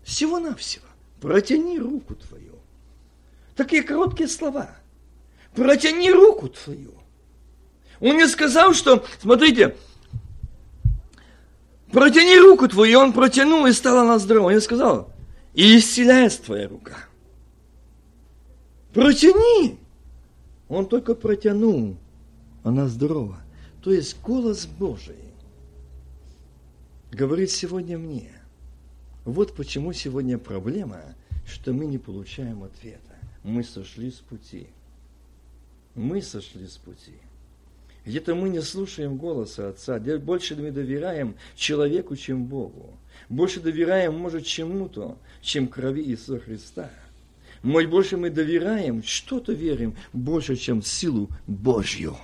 [0.05, 0.87] Всего-навсего.
[1.20, 2.59] Протяни руку твою.
[3.55, 4.70] Такие короткие слова.
[5.55, 6.94] Протяни руку твою.
[8.01, 9.77] Он не сказал, что, смотрите,
[11.92, 14.50] протяни руку твою, и он протянул, и стала она здорова.
[14.50, 15.12] Я сказал,
[15.55, 16.96] и исцеляется твоя рука.
[18.92, 19.78] Протяни.
[20.68, 21.96] Он только протянул,
[22.64, 23.38] она здорова.
[23.83, 25.16] То есть голос Божий
[27.11, 28.31] говорит сегодня мне.
[29.24, 31.00] Вот почему сегодня проблема,
[31.46, 33.16] что мы не получаем ответа.
[33.44, 34.66] Мы сошли с пути.
[35.94, 37.14] Мы сошли с пути.
[38.05, 42.91] Где-то мы не слушаем голоса Отца, больше мы доверяем человеку, чем Богу.
[43.29, 46.91] Больше доверяем, может, чему-то, чем крови Иисуса Христа.
[47.62, 52.17] Мы больше мы доверяем, что-то верим, больше, чем силу Божью.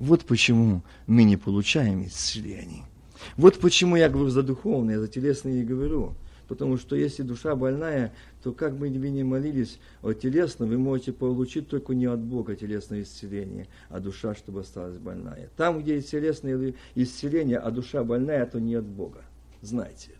[0.00, 2.82] Вот почему мы не получаем исцелений.
[3.36, 6.14] Вот почему я говорю за духовное, за телесное не говорю.
[6.48, 11.12] Потому что если душа больная, то как бы вы ни молились о телесном, вы можете
[11.12, 15.50] получить только не от Бога телесное исцеление, а душа, чтобы осталась больная.
[15.56, 19.20] Там, где есть телесное исцеление, а душа больная, то не от Бога.
[19.60, 20.18] Знайте это.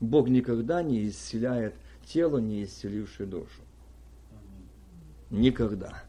[0.00, 3.62] Бог никогда не исцеляет тело, не исцелившее душу.
[5.30, 6.02] Никогда.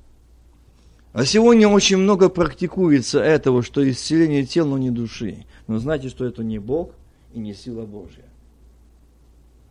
[1.13, 5.45] А сегодня очень много практикуется этого, что исцеление тела, но не души.
[5.67, 6.93] Но знаете, что это не Бог
[7.34, 8.25] и не сила Божья.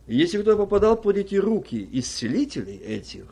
[0.07, 3.25] Если кто попадал под эти руки исцелителей этих,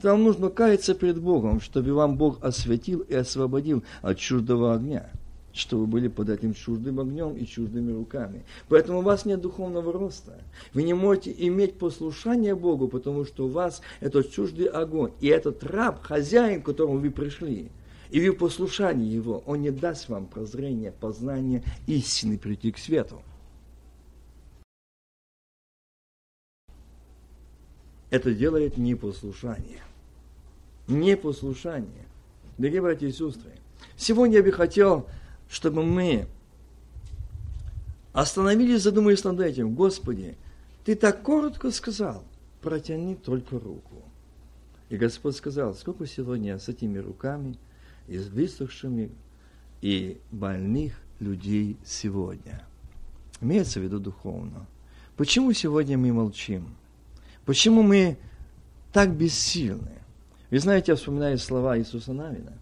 [0.00, 5.10] то вам нужно каяться перед Богом, чтобы вам Бог осветил и освободил от чуждого огня–
[5.52, 8.44] что вы были под этим чуждым огнем и чуждыми руками.
[8.68, 10.38] Поэтому у вас нет духовного роста.
[10.72, 15.12] Вы не можете иметь послушание Богу, потому что у вас этот чуждый огонь.
[15.20, 17.68] И этот раб, хозяин, к которому вы пришли,
[18.10, 23.22] и вы послушание его, он не даст вам прозрение, познание истины прийти к свету.
[28.12, 29.82] Это делает непослушание.
[30.86, 32.06] Непослушание.
[32.58, 33.50] Дорогие братья и сестры,
[33.96, 35.08] сегодня я бы хотел
[35.52, 36.26] чтобы мы
[38.14, 39.74] остановились, задумались над этим.
[39.74, 40.34] Господи,
[40.84, 42.24] Ты так коротко сказал,
[42.62, 44.02] протяни только руку.
[44.88, 47.58] И Господь сказал, сколько сегодня с этими руками,
[48.08, 49.10] и с высохшими,
[49.82, 52.66] и больных людей сегодня.
[53.42, 54.66] Имеется в виду духовно.
[55.16, 56.74] Почему сегодня мы молчим?
[57.44, 58.16] Почему мы
[58.92, 59.98] так бессильны?
[60.50, 62.52] Вы знаете, я вспоминаю слова Иисуса Навина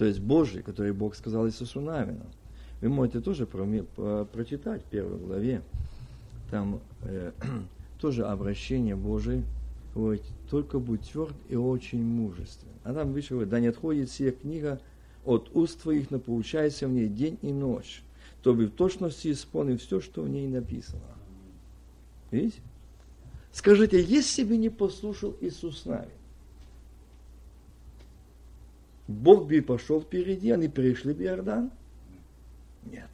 [0.00, 2.24] то есть Божий, который Бог сказал Иисусу Навину.
[2.80, 5.60] Вы можете тоже прочитать в первой главе,
[6.50, 7.32] там э,
[8.00, 9.44] тоже обращение Божие,
[9.94, 12.70] говорит, только будь тверд и очень мужествен.
[12.82, 14.80] А там выше говорит, да не отходит сия книга
[15.26, 18.02] от уст твоих, но поучайся в ней день и ночь,
[18.40, 21.02] чтобы в точности исполнил все, что в ней написано.
[22.30, 22.62] Видите?
[23.52, 26.08] Скажите, если бы не послушал Иисус Навин,
[29.08, 31.72] Бог бы пошел впереди, они перешли бы Иордан?
[32.84, 33.10] Нет.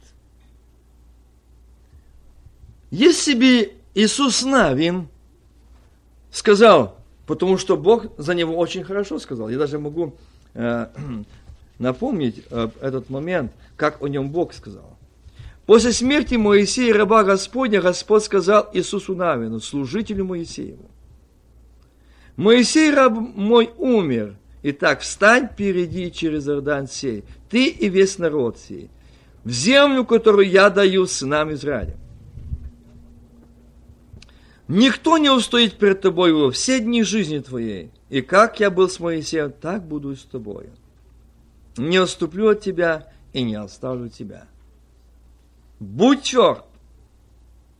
[2.91, 5.07] Если бы Иисус Навин
[6.31, 10.13] сказал, потому что Бог за него очень хорошо сказал, я даже могу
[10.53, 10.87] э,
[11.79, 14.96] напомнить э, этот момент, как о нем Бог сказал.
[15.67, 20.89] После смерти Моисея, раба Господня, Господь сказал Иисусу Навину, служителю Моисееву,
[22.35, 24.35] Моисей, раб мой, умер–
[24.69, 28.89] Итак, встань впереди через Иордан сей, ты и весь народ сей,
[29.43, 31.95] в землю, которую я даю сынам Израиля.
[34.67, 37.91] Никто не устоит перед тобой во все дни жизни твоей.
[38.09, 40.71] И как я был с Моисеем, так буду и с тобою.
[41.77, 44.47] Не отступлю от тебя и не оставлю тебя.
[45.79, 46.65] Будь тверд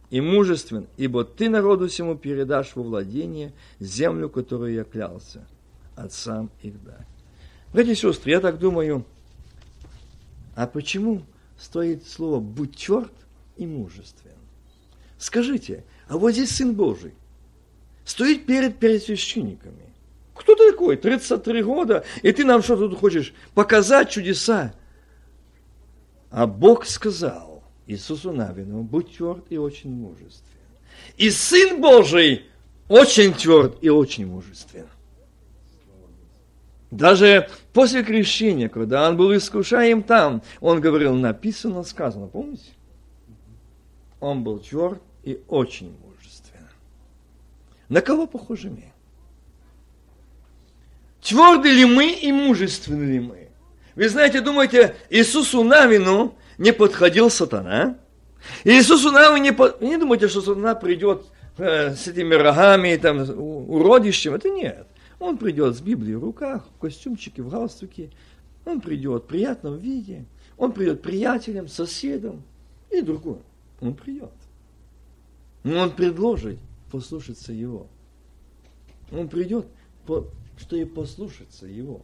[0.09, 5.47] и мужествен, ибо ты народу всему передашь во владение землю, которую я клялся
[5.95, 7.07] отцам их дать.
[7.73, 9.03] Братья и сестры, я так думаю,
[10.55, 11.23] а почему
[11.59, 13.11] стоит слово «будь тверд
[13.57, 14.31] и мужествен»?
[15.17, 17.13] Скажите, а вот здесь Сын Божий
[18.05, 19.93] стоит перед первосвященниками.
[20.35, 20.97] Кто ты такой?
[20.97, 24.73] 33 года, и ты нам что тут хочешь показать чудеса?
[26.29, 27.46] А Бог сказал
[27.87, 30.43] Иисусу Навину, будь тверд и очень мужествен.
[31.15, 32.45] И Сын Божий
[32.89, 34.87] очень тверд и очень мужествен.
[36.91, 42.71] Даже после крещения, когда он был искушаем там, он говорил, написано, сказано, помните?
[44.19, 46.67] Он был тверд и очень мужествен.
[47.89, 48.85] На кого похожи мы?
[51.21, 53.49] Тверды ли мы и мужественны ли мы?
[53.95, 57.97] Вы знаете, думаете, Иисусу Навину не подходил сатана?
[58.63, 59.75] Иисусу Навину не, по...
[59.81, 61.25] не думайте, что сатана придет
[61.57, 64.33] э, с этими рогами, там, уродищем.
[64.33, 64.87] Это нет.
[65.19, 68.11] Он придет с Библией в руках, в костюмчике, в галстуке.
[68.65, 70.25] Он придет в приятном виде.
[70.57, 72.43] Он придет приятелем, соседом
[72.89, 73.39] и другой.
[73.81, 74.31] Он придет.
[75.63, 76.59] Но он предложит
[76.91, 77.87] послушаться его.
[79.11, 79.67] Он придет,
[80.57, 82.01] что и послушаться его.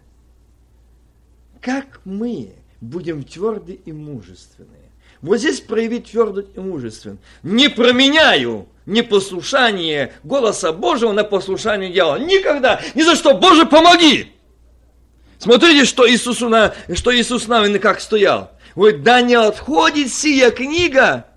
[1.61, 4.83] Как мы будем тверды и мужественны?
[5.21, 7.17] Вот здесь проявить твердость и мужествен.
[7.43, 12.17] Не променяю непослушание голоса Божьего на послушание дьявола.
[12.17, 13.37] Никогда, ни за что.
[13.37, 14.33] Боже, помоги!
[15.39, 18.51] Смотрите, что Иисус, на, что Иисус Навин как стоял.
[18.75, 21.27] Говорит, да не отходит сия книга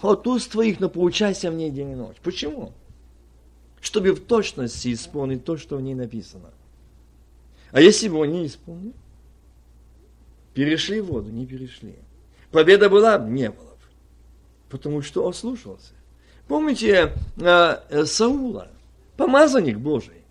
[0.00, 2.16] от уст твоих, но поучайся в ней день и ночь.
[2.22, 2.72] Почему?
[3.80, 6.50] Чтобы в точности исполнить то, что в ней написано.
[7.72, 8.94] А если он не исполнил?
[10.58, 11.94] Перешли воду, не перешли.
[12.50, 13.16] Победа была?
[13.16, 13.76] Не было.
[14.68, 15.92] Потому что ослушался.
[16.48, 18.66] Помните э, э, Саула,
[19.16, 20.24] помазанник Божий.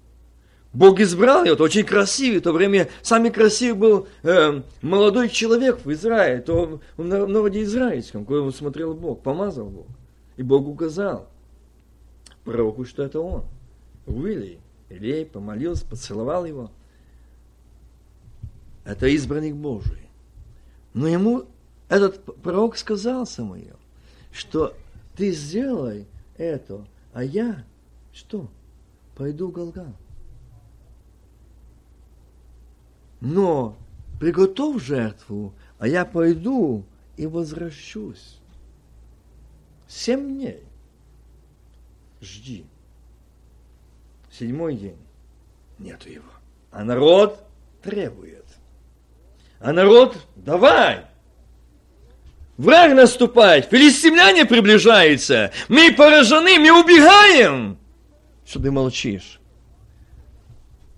[0.74, 5.94] Бог избрал его, очень красивый, в то время самый красивый был э, молодой человек в
[5.94, 9.88] Израиле, то в народе израильском, он смотрел Бог, помазал Бог.
[10.36, 11.30] И Бог указал
[12.44, 13.46] пророку, что это он.
[14.06, 14.60] Увели.
[14.90, 16.70] Илей помолился, поцеловал его.
[18.84, 20.07] Это избранник Божий.
[20.98, 21.46] Но ему
[21.90, 23.78] этот пророк сказал Самуил,
[24.32, 24.76] что
[25.16, 27.64] ты сделай это, а я
[28.12, 28.50] что?
[29.16, 29.96] Пойду в Голган.
[33.22, 33.78] Но
[34.20, 36.84] приготовь жертву, а я пойду
[37.16, 38.40] и возвращусь.
[39.88, 40.64] Семь дней.
[42.22, 42.66] Жди.
[44.32, 44.98] Седьмой день.
[45.78, 46.32] Нету его.
[46.72, 47.48] А народ
[47.84, 48.47] требует.
[49.60, 51.08] А народ, давай,
[52.58, 57.78] Враг наступает, филистимляне приближаются, мы поражены, мы убегаем.
[58.46, 59.40] Что ты молчишь?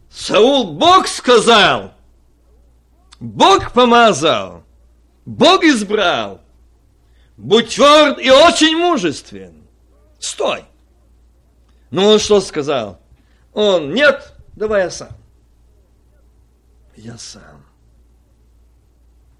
[0.09, 1.93] Саул Бог сказал,
[3.19, 4.63] Бог помазал,
[5.25, 6.41] Бог избрал.
[7.35, 9.63] Будь тверд и очень мужествен.
[10.19, 10.65] Стой.
[11.89, 12.99] Ну он что сказал?
[13.53, 15.09] Он, нет, давай я сам.
[16.97, 17.68] Я сам.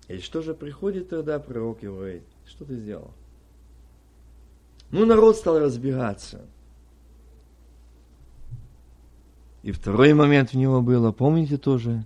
[0.09, 3.13] И что же приходит тогда пророк и говорит, что ты сделал?
[4.89, 6.41] Ну, народ стал разбегаться.
[9.61, 12.05] И второй момент у него было, помните тоже,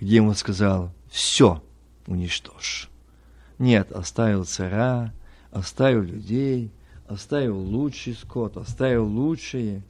[0.00, 1.62] где ему сказал, все
[2.08, 2.90] уничтожь.
[3.58, 5.14] Нет, оставил царя,
[5.52, 6.72] оставил людей,
[7.06, 9.84] оставил лучший скот, оставил лучшие.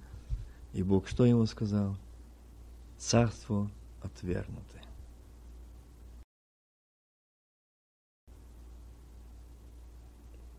[0.74, 1.96] И Бог что ему сказал?
[2.98, 3.70] Царство
[4.02, 4.77] отвергнуто.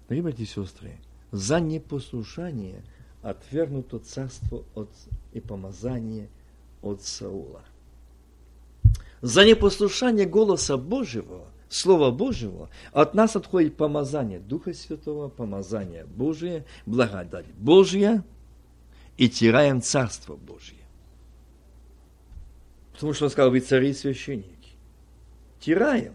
[0.09, 0.97] Дорогие братья и сестры,
[1.31, 2.81] за непослушание
[3.21, 4.89] отвергнуто царство от,
[5.33, 6.29] и помазание
[6.81, 7.63] от Саула.
[9.21, 17.45] За непослушание голоса Божьего, Слова Божьего, от нас отходит помазание Духа Святого, помазание Божие, благодать
[17.59, 18.23] Божья,
[19.15, 20.79] и тираем Царство Божье.
[22.93, 24.71] Потому что он сказал, вы цари и священники.
[25.59, 26.13] Тираем.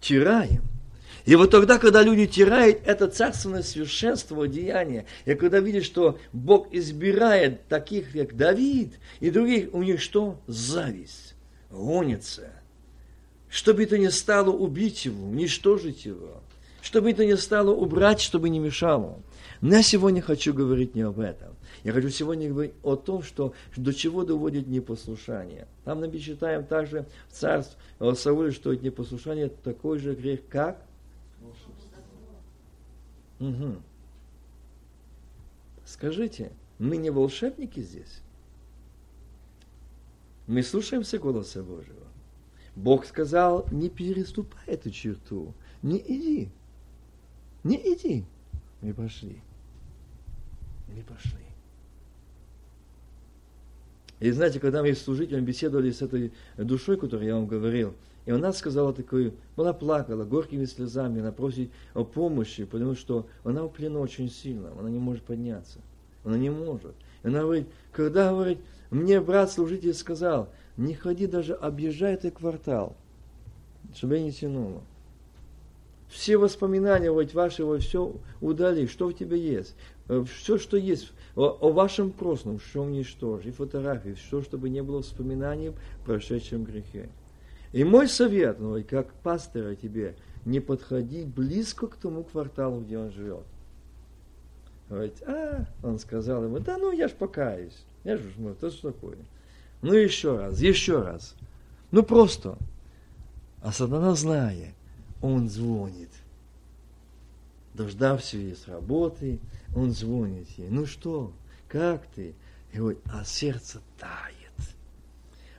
[0.00, 0.64] Тираем.
[1.26, 6.72] И вот тогда, когда люди теряют это царственное совершенство деяния, и когда видят, что Бог
[6.72, 10.38] избирает таких, как Давид, и других, у них что?
[10.46, 11.34] Зависть,
[11.68, 12.52] гонится.
[13.50, 16.40] Что бы это ни стало убить его, уничтожить его,
[16.80, 19.18] что бы это ни стало убрать, чтобы не мешало.
[19.60, 21.56] Но я сегодня хочу говорить не об этом.
[21.82, 25.66] Я хочу сегодня говорить о том, что до чего доводит непослушание.
[25.84, 27.76] Там мы читаем также в царстве
[28.14, 30.85] Сауле, что непослушание такой же грех, как
[33.40, 33.76] Угу.
[35.84, 38.20] Скажите, мы не волшебники здесь?
[40.46, 42.06] Мы слушаемся голоса Божьего.
[42.74, 46.50] Бог сказал, не переступай эту черту, не иди,
[47.64, 48.24] не иди.
[48.82, 49.40] Мы пошли.
[50.88, 51.46] Мы пошли.
[54.20, 57.94] И знаете, когда мы с служителем беседовали с этой душой, которую я вам говорил,
[58.26, 63.62] и она сказала такую, она плакала горькими слезами, она просит о помощи, потому что она
[63.62, 65.78] в плену очень сильно, она не может подняться.
[66.24, 66.94] Она не может.
[67.22, 68.58] И она говорит, когда, говорит,
[68.90, 72.96] мне брат-служитель сказал, не ходи даже, объезжай этот квартал,
[73.94, 74.82] чтобы я не тянуло.
[76.08, 79.76] Все воспоминания вот вашего все удали, что у тебя есть.
[80.08, 84.82] Э, все, что есть о, о вашем прошлом, что уничтожь, и фотографии, все, чтобы не
[84.82, 85.74] было вспоминаний о
[86.04, 87.08] прошедшем грехе.
[87.76, 90.16] И мой совет, ну, как пастора тебе,
[90.46, 93.44] не подходи близко к тому кварталу, где он живет.
[94.88, 98.92] Говорит, а, он сказал ему, да ну я ж покаюсь, я же ну, это что
[98.92, 99.18] такое?
[99.82, 101.34] Ну еще раз, еще раз.
[101.90, 102.56] Ну просто.
[103.60, 104.72] А сатана зная,
[105.20, 106.12] он звонит.
[107.74, 109.38] Дождавшись ее с работы,
[109.76, 110.70] он звонит ей.
[110.70, 111.30] Ну что,
[111.68, 112.34] как ты?
[112.72, 114.74] И говорит, а сердце тает.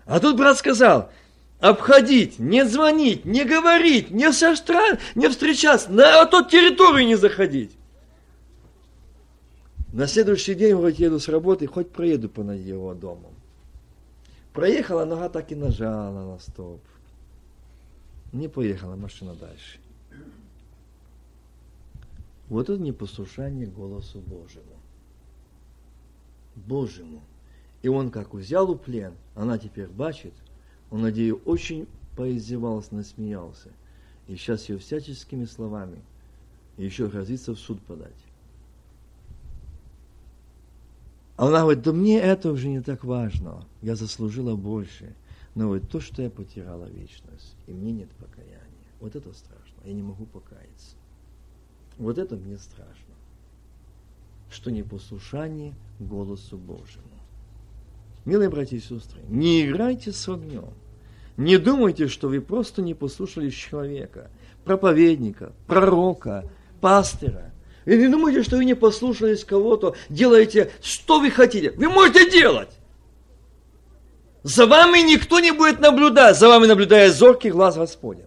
[0.07, 1.11] А тут брат сказал,
[1.59, 4.97] обходить, не звонить, не говорить, не, состра...
[5.15, 7.71] не встречаться, на ту территорию не заходить.
[9.93, 13.33] На следующий день вроде еду с работы, хоть проеду по его дому.
[14.53, 16.81] Проехала, нога так и нажала на стоп.
[18.33, 19.79] Не поехала машина дальше.
[22.49, 24.77] Вот это непослушание голосу Божьему.
[26.55, 27.21] Божьему.
[27.81, 30.33] И он как взял у плен, она теперь бачит–
[30.89, 33.69] он над ней очень поиздевался, насмеялся.
[34.27, 36.01] И сейчас ее всяческими словами
[36.77, 38.11] еще грозится в суд подать.
[41.37, 45.13] А она говорит, да мне это уже не так важно, я заслужила больше.
[45.53, 48.61] Но вот то, что я потеряла вечность, и мне нет покаяния.
[48.99, 50.95] Вот это страшно, я не могу покаяться.
[51.97, 53.15] Вот это мне страшно.
[54.49, 57.16] Что непослушание голосу Божьему.
[58.27, 60.73] Милые братья и сестры, не играйте с огнем.
[61.37, 64.29] Не думайте, что вы просто не послушались человека,
[64.65, 66.43] проповедника, пророка,
[66.81, 67.53] пастора.
[67.85, 71.71] И не думайте, что вы не послушались кого-то, делаете, что вы хотите.
[71.71, 72.77] Вы можете делать.
[74.43, 78.25] За вами никто не будет наблюдать, за вами наблюдает зоркий глаз Господень.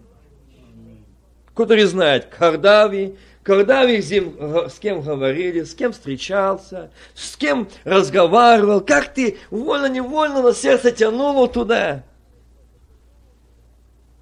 [1.55, 8.80] Который знает, когда вы, когда вы с кем говорили, с кем встречался, с кем разговаривал,
[8.80, 12.05] как ты вольно-невольно на сердце тянуло туда.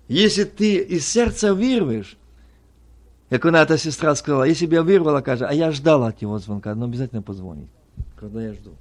[0.07, 2.17] Если ты из сердца вырвешь,
[3.29, 6.39] как она эта сестра сказала, если бы я вырвала, каже, а я ждала от него
[6.39, 7.69] звонка, но обязательно позвонит,
[8.17, 8.73] когда я жду.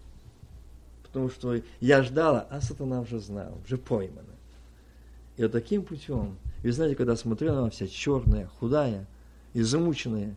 [1.03, 4.21] Потому что я ждала, а сатана уже знал, уже поймана.
[5.35, 9.05] И вот таким путем, вы знаете, когда смотрела, она вся черная, худая
[9.57, 10.35] и замученная,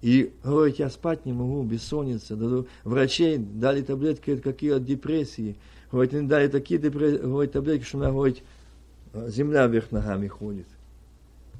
[0.00, 5.56] и говорит, я спать не могу, бессонница, врачей дали таблетки какие от депрессии,
[5.92, 8.42] говорит, они дали такие депрессии, говорит, таблетки, что она, говорит,
[9.12, 10.66] земля вверх ногами ходит.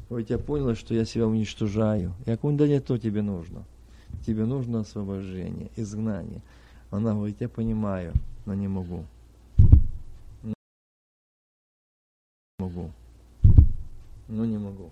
[0.09, 2.15] Вот я поняла, что я себя уничтожаю.
[2.25, 3.65] Я говорю, да не то тебе нужно.
[4.27, 6.41] Тебе нужно освобождение, изгнание.
[6.91, 8.15] Она говорит, я понимаю,
[8.47, 9.05] но не могу.
[10.43, 10.55] Не
[12.59, 12.91] могу.
[14.29, 14.91] Ну не могу.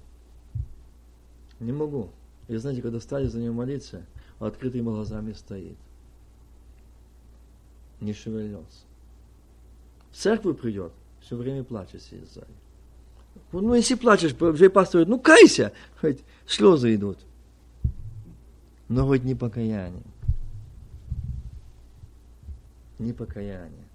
[1.65, 2.11] Не могу.
[2.47, 4.05] И знаете, когда стали за нее молиться,
[4.39, 5.79] открытыми глазами стоит.
[8.03, 8.85] Не шевельнется.
[10.11, 10.93] В церковь придет,
[11.23, 12.47] все время плачет сидит сзади.
[13.51, 15.73] Ну, если плачешь, уже пастор ну, кайся.
[16.01, 17.19] Хоть слезы идут.
[18.89, 20.03] Но хоть не покаяние.
[22.99, 23.89] Не покаяние.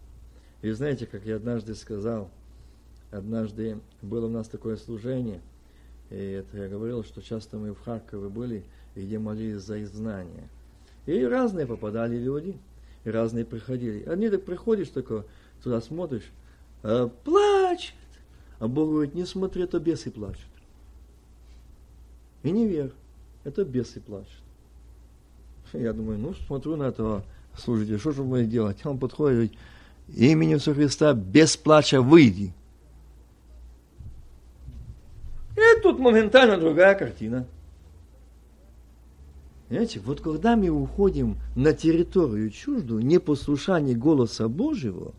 [0.63, 2.31] И знаете, как я однажды сказал,
[3.11, 5.39] однажды было у нас такое служение,
[6.09, 8.63] и это я говорил, что часто мы в Харькове были,
[8.95, 10.47] где молились за изгнание.
[11.05, 12.57] И разные попадали люди,
[13.03, 14.03] и разные приходили.
[14.03, 15.25] Одни так приходишь, только
[15.63, 16.29] туда смотришь,
[16.83, 17.93] а, плачет.
[18.59, 20.49] А Бог говорит, не смотри, это бесы плачут.
[22.43, 22.91] И не верь,
[23.43, 24.43] это бесы плачут.
[25.73, 27.23] Я думаю, ну, смотрю на этого
[27.55, 28.85] служителя, что же мне делать?
[28.85, 29.59] Он подходит и говорит,
[30.15, 32.53] именем Христа без плача выйди.
[35.81, 37.45] Тут моментально другая картина.
[39.67, 45.13] Понимаете, вот когда мы уходим на территорию чуждую, непослушание голоса Божьего,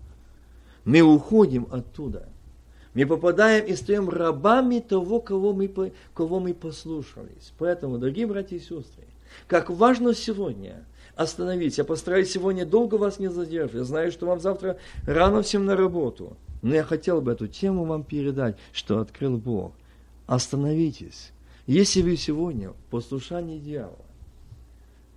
[0.85, 2.29] мы уходим оттуда.
[2.93, 5.71] Мы попадаем и стаем рабами того, кого мы,
[6.13, 7.53] кого мы послушались.
[7.59, 9.05] Поэтому, дорогие братья и сестры,
[9.47, 10.85] как важно сегодня
[11.15, 11.83] остановиться.
[11.83, 13.75] Я постараюсь сегодня долго вас не задерживать.
[13.75, 16.37] Я знаю, что вам завтра рано всем на работу.
[16.63, 19.73] Но я хотел бы эту тему вам передать, что открыл Бог.
[20.31, 21.33] Остановитесь.
[21.67, 24.05] Если вы сегодня в послушании дьявола,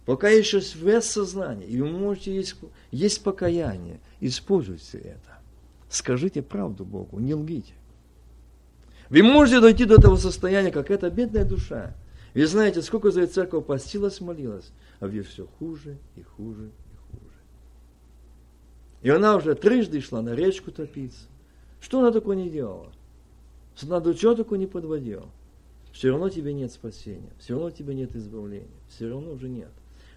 [0.07, 2.55] пока еще связь сознания, и вы можете есть,
[2.89, 5.37] есть покаяние, используйте это.
[5.87, 7.75] Скажите правду Богу, не лгите.
[9.11, 11.93] Вы можете дойти до того состояния, как эта бедная душа.
[12.33, 17.35] Вы знаете, сколько за церковь постилась, молилась, а в все хуже и хуже и хуже.
[19.03, 21.27] И она уже трижды шла на речку топиться.
[21.79, 22.91] Что она такое не делала?
[23.75, 25.27] Чего такое не подводила?
[25.91, 29.69] Все равно тебе нет спасения, все равно тебе нет избавления, все равно уже нет.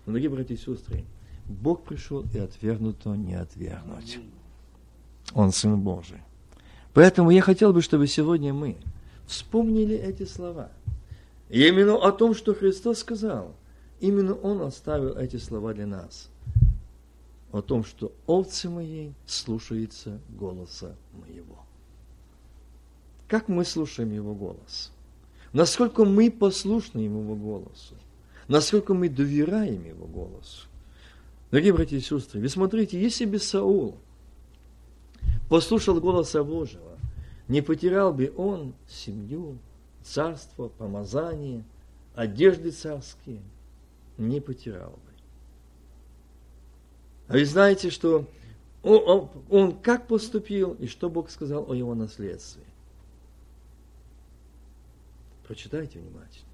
[0.07, 1.05] Но, дорогие братья и сестры,
[1.47, 4.19] Бог пришел и отвергнуто не отвергнуть.
[5.35, 6.23] Он Сын Божий.
[6.95, 8.77] Поэтому я хотел бы, чтобы сегодня мы
[9.27, 10.71] вспомнили эти слова.
[11.51, 13.55] И именно о том, что Христос сказал.
[14.01, 16.31] Именно Он оставил эти слова для нас.
[17.53, 21.66] О том, что овцы моей слушаются голоса моего.
[23.29, 24.93] Как мы слушаем Его голос?
[25.53, 27.95] Насколько мы послушны Его голосу?
[28.49, 30.69] Насколько мы доверяем Его голосу?
[31.51, 33.97] Дорогие братья и сестры, вы смотрите, если бы Саул
[35.49, 36.99] послушал голоса Божьего,
[37.49, 39.59] не потерял бы он семью,
[40.03, 41.65] царство, помазание,
[42.15, 43.41] одежды царские,
[44.19, 44.99] не потерял бы.
[47.29, 48.29] А вы знаете, что
[48.83, 52.63] он, он, как поступил и что Бог сказал о его наследстве.
[55.47, 56.49] Прочитайте внимательно.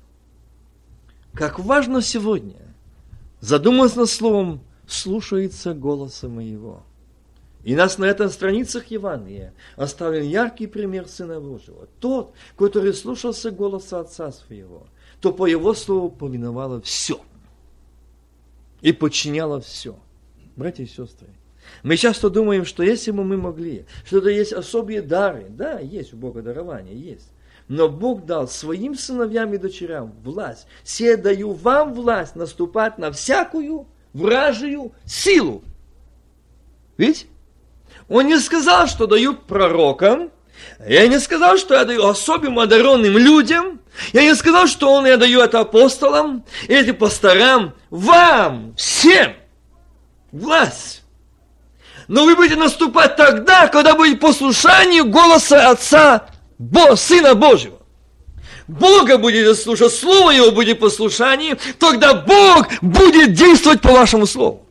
[1.33, 2.61] Как важно сегодня
[3.41, 6.83] задуматься над словом «слушается голоса моего».
[7.65, 11.89] И нас на этой страницах Евангелия оставлен яркий пример Сына Божьего.
[12.01, 14.89] Тот, который слушался голоса Отца Своего,
[15.21, 17.21] то по Его слову повиновало все.
[18.81, 19.97] И подчиняло все.
[20.57, 21.29] Братья и сестры,
[21.85, 26.13] мы часто думаем, что если бы мы могли, что это есть особые дары, да, есть
[26.13, 27.31] у Бога дарования, есть.
[27.73, 30.67] Но Бог дал своим сыновьям и дочерям власть.
[30.85, 35.65] Все даю вам власть наступать на всякую вражию силу.
[36.99, 37.29] Видите?
[38.11, 40.31] Он не сказал, что даю пророкам,
[40.87, 43.81] я не сказал, что я даю особым одаренным людям,
[44.13, 49.33] я не сказал, что он я даю это апостолам, или пасторам, вам, всем,
[50.31, 51.05] власть.
[52.07, 56.27] Но вы будете наступать тогда, когда будет послушание голоса Отца,
[56.63, 57.79] Бо, Сына Божьего.
[58.69, 64.65] Бога будете слушать, Слово Его будет послушание, тогда Бог будет действовать по вашему Слову.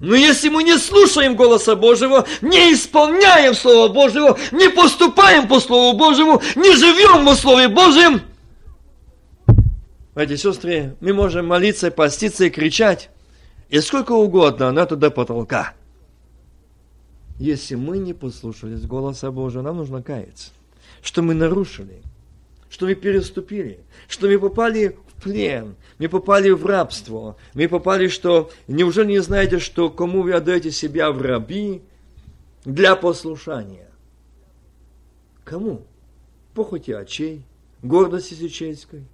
[0.00, 5.98] Но если мы не слушаем голоса Божьего, не исполняем Слово Божьего, не поступаем по Слову
[5.98, 8.22] Божьему, не живем во Слове Божьем,
[10.14, 13.10] эти сестры, мы можем молиться, поститься и кричать,
[13.68, 15.74] и сколько угодно, но это до потолка.
[17.38, 20.50] Если мы не послушались голоса Божьего, нам нужно каяться,
[21.02, 22.02] что мы нарушили,
[22.68, 29.12] что мы переступили, что мы попали плен, мы попали в рабство, мы попали, что неужели
[29.12, 31.82] не знаете, что кому вы отдаете себя в раби
[32.64, 33.88] для послушания?
[35.44, 35.82] Кому?
[36.54, 37.42] Похоти очей,
[37.82, 39.04] гордости сечельской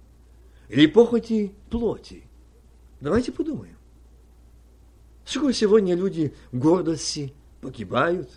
[0.69, 2.23] или похоти плоти?
[3.01, 3.75] Давайте подумаем.
[5.25, 7.33] Сколько сегодня люди гордости
[7.65, 8.29] погибают?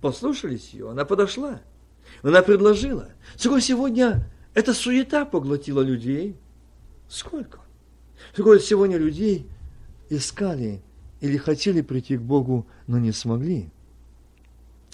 [0.00, 1.60] Послушались ее, она подошла,
[2.22, 3.08] она предложила.
[3.36, 6.36] Сколько сегодня эта суета поглотила людей–
[7.08, 7.60] Сколько?
[8.32, 9.46] Сколько сегодня людей
[10.10, 10.82] искали
[11.20, 13.70] или хотели прийти к Богу, но не смогли.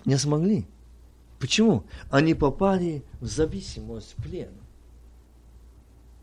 [0.04, 0.66] Не смогли.
[1.38, 1.84] Почему?
[2.10, 4.50] Они попали в зависимость, в плен.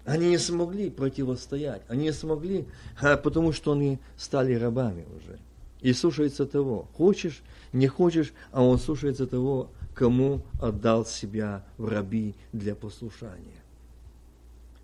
[0.06, 1.82] Они не смогли противостоять.
[1.88, 2.68] Они не смогли,
[3.02, 5.40] а, потому что они стали рабами уже.
[5.82, 12.36] И слушается того, хочешь, не хочешь, а он слушается того, кому отдал себя в раби
[12.54, 13.64] для послушания.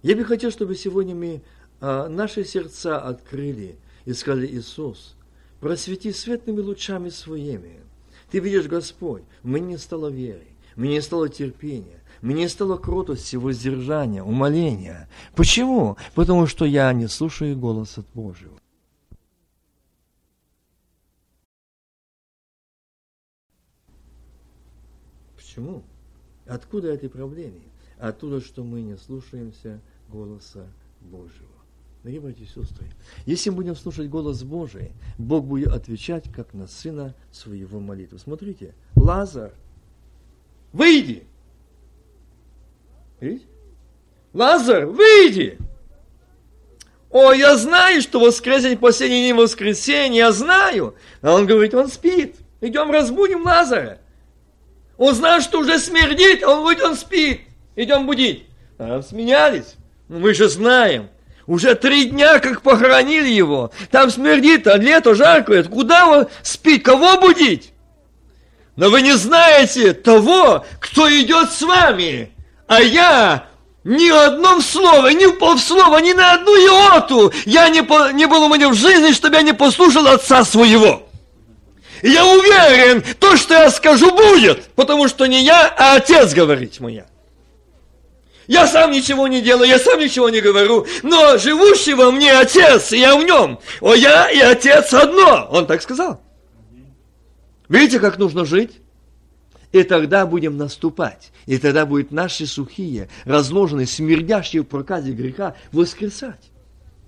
[0.02, 1.42] Я бы хотел, чтобы сегодня мы
[1.80, 5.16] а, наши сердца открыли и сказали, Иисус,
[5.60, 7.80] просвети светлыми лучами своими.
[8.30, 13.36] Ты видишь, Господь, мне не стало веры, мне не стало терпения, мне не стало кротости,
[13.36, 15.10] воздержания, умоления.
[15.36, 15.98] Почему?
[16.16, 18.63] Потому что я не слушаю голоса Божьего.
[25.54, 25.84] Почему?
[26.48, 27.62] Откуда эти проблемы?
[28.00, 29.80] Оттуда, что мы не слушаемся
[30.10, 30.66] голоса
[31.00, 31.48] Божьего.
[32.02, 32.88] Дорогие братья и сестры,
[33.28, 38.18] если мы будем слушать голос Божий, Бог будет отвечать, как на сына своего молитвы.
[38.18, 39.54] Смотрите, Лазар,
[40.72, 41.24] выйди!
[43.20, 43.46] Видите?
[44.34, 45.60] Лазар, выйди!
[47.12, 50.96] О, я знаю, что воскресенье последний день воскресенья, я знаю.
[51.22, 52.38] А он говорит, он спит.
[52.60, 54.00] Идем разбудим Лазара.
[55.04, 57.42] Он знает, что уже смердит, а он говорит, он спит.
[57.76, 58.46] Идем будить.
[58.80, 59.76] А сменялись.
[60.08, 61.10] Мы же знаем.
[61.46, 63.70] Уже три дня, как похоронили его.
[63.92, 65.66] Там смердит, а лето жаркое.
[65.66, 66.86] Куда он спит?
[66.86, 67.74] Кого будить?
[68.78, 72.32] Но вы не знаете того, кто идет с вами.
[72.68, 73.48] А я
[73.84, 78.44] ни одном слове, ни в полслова, ни на одну иоту я не, по, не был
[78.44, 81.10] у меня в жизни, чтобы я не послушал отца своего.
[82.04, 86.82] И я уверен, то, что я скажу, будет, потому что не я, а отец говорит
[86.82, 87.08] моя.
[88.46, 92.92] Я сам ничего не делаю, я сам ничего не говорю, но живущий во мне Отец,
[92.92, 93.58] и я в нем.
[93.80, 95.48] О, я и Отец одно.
[95.50, 96.22] Он так сказал.
[97.70, 98.82] Видите, как нужно жить?
[99.72, 101.32] И тогда будем наступать.
[101.46, 106.52] И тогда будут наши сухие, разложенные, смердящие в проказе греха воскресать,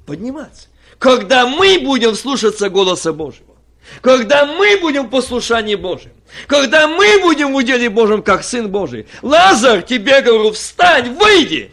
[0.06, 0.70] подниматься.
[1.00, 3.55] Когда мы будем слушаться голоса Божьего.
[4.02, 6.12] Когда мы будем в послушании Божьем,
[6.48, 11.72] когда мы будем в уделе Божьем, как Сын Божий, Лазар, тебе говорю, встань, выйди.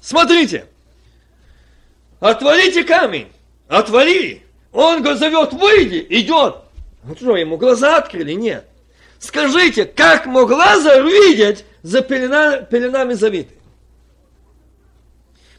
[0.00, 0.66] Смотрите,
[2.20, 3.28] отвалите камень,
[3.68, 4.44] отвалили.
[4.72, 6.56] Он зовет, выйди, идет.
[7.02, 8.32] Вот что, ему глаза открыли?
[8.32, 8.66] Нет.
[9.18, 13.54] Скажите, как мог Лазар видеть за пелена, пеленами завиты?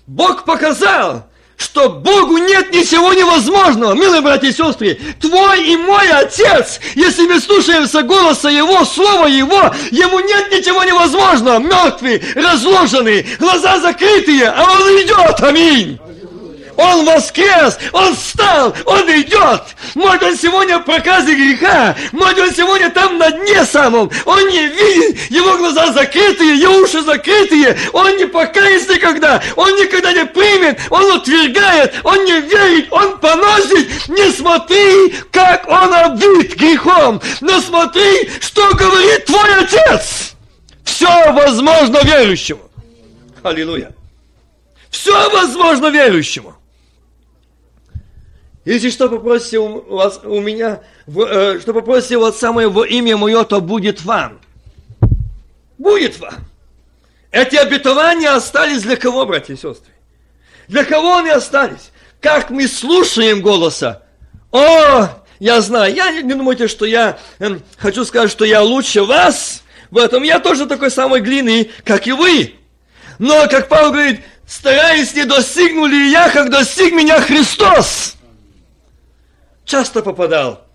[0.05, 1.27] Бог показал,
[1.57, 3.93] что Богу нет ничего невозможного.
[3.93, 9.73] Милые братья и сестры, твой и мой Отец, если мы слушаемся голоса Его, Слова Его,
[9.91, 11.57] Ему нет ничего невозможного.
[11.57, 15.41] Мертвый, разложенный, глаза закрытые, а Он идет.
[15.41, 15.99] Аминь.
[16.77, 19.63] Он воскрес, Он встал, Он идет.
[19.95, 24.09] Может, Он сегодня в проказе греха, может, Он сегодня там на дне самом.
[24.25, 27.77] Он не видит, Его глаза закрытые, Его уши закрытые.
[27.93, 34.07] Он не покается никогда, Он никогда не примет, Он отвергает, Он не верит, Он поносит.
[34.07, 40.35] Не смотри, как Он обвит грехом, но смотри, что говорит твой Отец.
[40.83, 42.61] Все возможно верующему.
[43.43, 43.91] Аллилуйя.
[44.89, 46.55] Все возможно верующему.
[48.67, 53.15] Если что попросите у, вас, у меня, в, э, что попросите у Отца Моего имя
[53.15, 54.41] Мое, то будет вам.
[55.77, 56.35] Будет вам.
[57.31, 59.93] Эти обетования остались для кого, братья и сестры?
[60.67, 61.91] Для кого они остались?
[62.19, 64.03] Как мы слушаем голоса?
[64.51, 65.07] О,
[65.39, 69.97] я знаю, я не думайте, что я э, хочу сказать, что я лучше вас в
[69.97, 70.23] этом.
[70.23, 72.55] Я тоже такой самой глины, как и вы.
[73.17, 78.16] Но, как Павел говорит, стараясь не достигнули я, как достиг меня Христос.
[79.67, 80.65] Часто попадал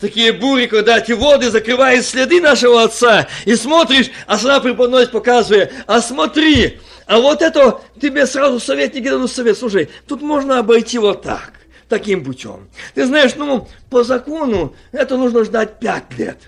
[0.00, 5.70] такие бури, когда эти воды закрывают следы нашего Отца, и смотришь, а сама преподносит, показывая,
[5.86, 11.22] а смотри, а вот это тебе сразу советники дадут совет, слушай, тут можно обойти вот
[11.22, 11.52] так,
[11.88, 12.68] таким путем.
[12.94, 16.38] Ты знаешь, ну, по закону это нужно ждать пять лет.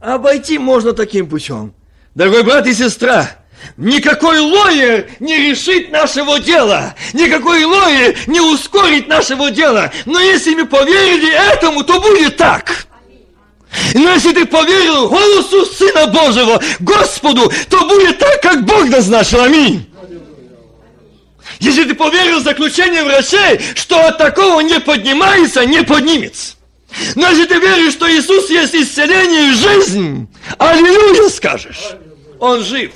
[0.00, 1.74] А обойти можно таким путем.
[2.14, 3.35] Дорогой брат и сестра,
[3.76, 6.94] Никакой лоер не решит нашего дела.
[7.12, 9.92] Никакой лоер не ускорит нашего дела.
[10.04, 12.86] Но если мы поверили этому, то будет так.
[13.94, 19.42] Но если ты поверил голосу Сына Божьего, Господу, то будет так, как Бог назначил.
[19.42, 19.86] Аминь.
[21.58, 26.54] Если ты поверил в заключение врачей, что от такого не поднимается, не поднимется.
[27.14, 30.28] Но если ты веришь, что Иисус есть исцеление и жизнь,
[30.58, 31.94] аллилуйя скажешь,
[32.38, 32.92] Он жив.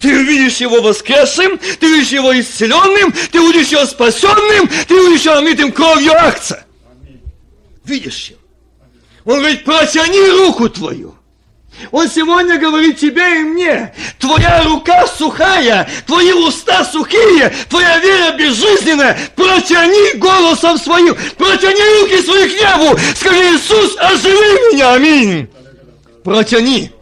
[0.00, 5.36] Ты увидишь его воскресшим, ты увидишь его исцеленным, ты увидишь его спасенным, ты увидишь его
[5.36, 6.66] омитым кровью акция.
[7.84, 8.40] Видишь его.
[9.24, 11.14] Он говорит, протяни руку твою.
[11.90, 19.18] Он сегодня говорит тебе и мне, твоя рука сухая, твои уста сухие, твоя вера безжизненная,
[19.34, 25.48] протяни голосом своим, протяни руки свои к небу, скажи, Иисус, оживи меня, аминь.
[26.22, 26.92] Протяни,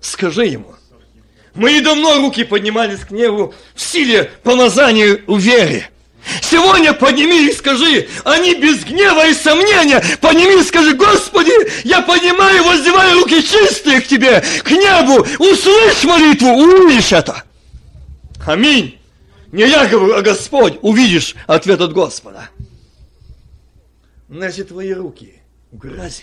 [0.00, 0.74] скажи ему.
[1.58, 5.90] Мы давно руки поднимались к небу в силе помазания в вере.
[6.40, 11.50] Сегодня подними и скажи, они без гнева и сомнения, подними и скажи, Господи,
[11.82, 17.42] я поднимаю, воздеваю руки чистые к Тебе, к небу, услышь молитву, увидишь это.
[18.46, 18.96] Аминь.
[19.50, 22.50] Не я говорю, а Господь, увидишь ответ от Господа.
[24.28, 25.42] Неси твои руки
[25.72, 26.22] в грязи.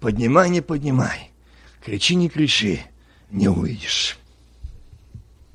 [0.00, 1.30] Поднимай, не поднимай.
[1.82, 2.82] Кричи, не кричи
[3.30, 4.17] не увидишь.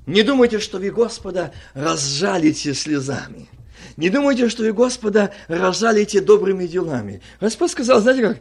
[0.06, 3.48] Не думайте, что вы Господа разжалите слезами.
[3.96, 7.22] Не думайте, что вы Господа разжалите добрыми делами.
[7.40, 8.38] Господь сказал, знаете как,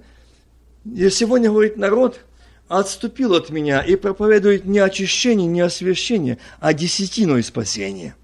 [0.85, 2.21] и сегодня говорит народ,
[2.69, 8.17] отступил от меня и проповедует не очищение, не освящение, а десятину и спасение.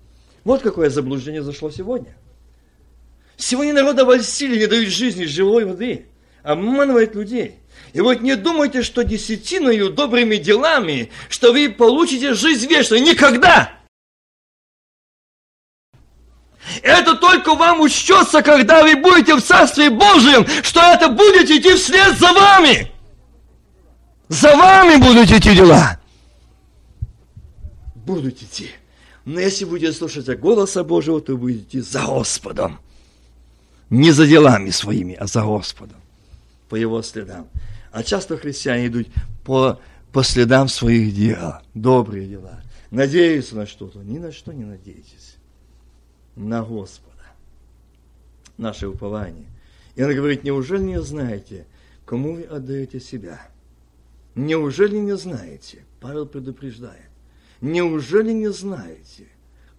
[0.45, 2.17] Вот какое заблуждение зашло сегодня.
[3.37, 6.07] Сегодня народ обольстили, не дают жизни живой воды,
[6.43, 7.57] обманывает людей.
[7.93, 13.03] И вот не думайте, что десятиною, добрыми делами, что вы получите жизнь вечную.
[13.03, 13.73] Никогда!
[16.83, 22.19] Это только вам учтется, когда вы будете в Царстве Божьем, что это будет идти вслед
[22.19, 22.93] за вами.
[24.29, 25.99] За вами будут идти дела.
[27.95, 28.71] Будут идти.
[29.25, 32.79] Но если будете слушать голоса Божьего, то будете за Господом.
[33.91, 36.01] Не за делами своими, а за Господом.
[36.69, 37.49] По Его следам.
[37.91, 39.09] А часто христиане идут
[39.45, 39.81] по,
[40.13, 42.61] по следам своих дел, добрые дела.
[42.91, 44.01] Надеются на что-то.
[44.01, 45.37] Ни на что не надейтесь.
[46.37, 47.15] На Господа.
[48.57, 49.47] Наше упование.
[49.95, 51.67] И она говорит, неужели не знаете,
[52.05, 53.49] кому вы отдаете себя?
[54.35, 55.85] Неужели не знаете?
[56.01, 57.09] Павел предупреждает.
[57.61, 59.27] Неужели не знаете,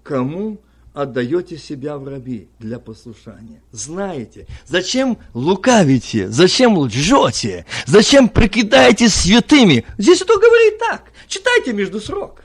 [0.03, 0.59] кому
[0.93, 3.61] отдаете себя в раби для послушания.
[3.71, 9.85] Знаете, зачем лукавите, зачем лжете, зачем прикидаете святыми.
[9.97, 11.03] Здесь это говорит так.
[11.27, 12.41] Читайте между срок.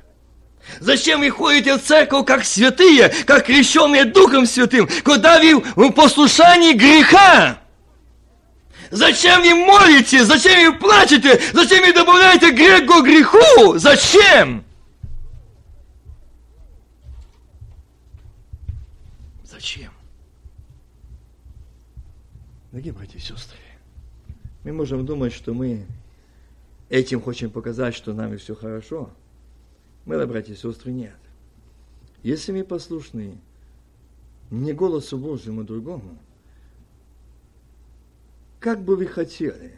[0.80, 6.72] Зачем вы ходите в церковь как святые, как крещенные Духом Святым, куда вы в послушании
[6.72, 7.58] греха?
[8.90, 10.24] Зачем вы молите?
[10.24, 11.40] Зачем вы плачете?
[11.52, 13.76] Зачем вы добавляете грех к греху?
[13.76, 14.63] Зачем?
[19.64, 19.92] Зачем?
[22.70, 23.56] Дорогие братья и сестры,
[24.62, 25.86] мы можем думать, что мы
[26.90, 29.08] этим хотим показать, что нами все хорошо.
[30.04, 31.16] Мы, братья и сестры, нет.
[32.22, 33.38] Если мы послушны
[34.50, 36.18] не голосу Божьему другому,
[38.60, 39.72] как бы вы хотели,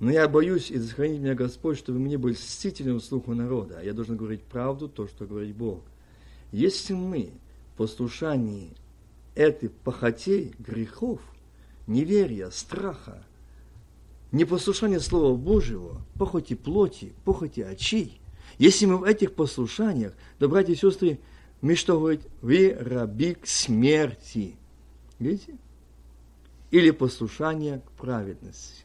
[0.00, 3.92] но я боюсь, и сохранить меня Господь, чтобы мне был мстительным слуху народа, а я
[3.92, 5.82] должен говорить правду, то, что говорит Бог.
[6.50, 7.30] Если мы
[7.76, 8.70] послушании
[9.34, 11.20] этой похотей, грехов,
[11.86, 13.22] неверия, страха,
[14.32, 18.20] непослушание Слова Божьего, похоти плоти, похоти очей,
[18.58, 21.18] если мы в этих послушаниях, то, братья и сестры,
[21.60, 22.22] мы что говорит?
[22.40, 24.56] Вы раби к смерти.
[25.18, 25.56] Видите?
[26.70, 28.84] Или послушание к праведности.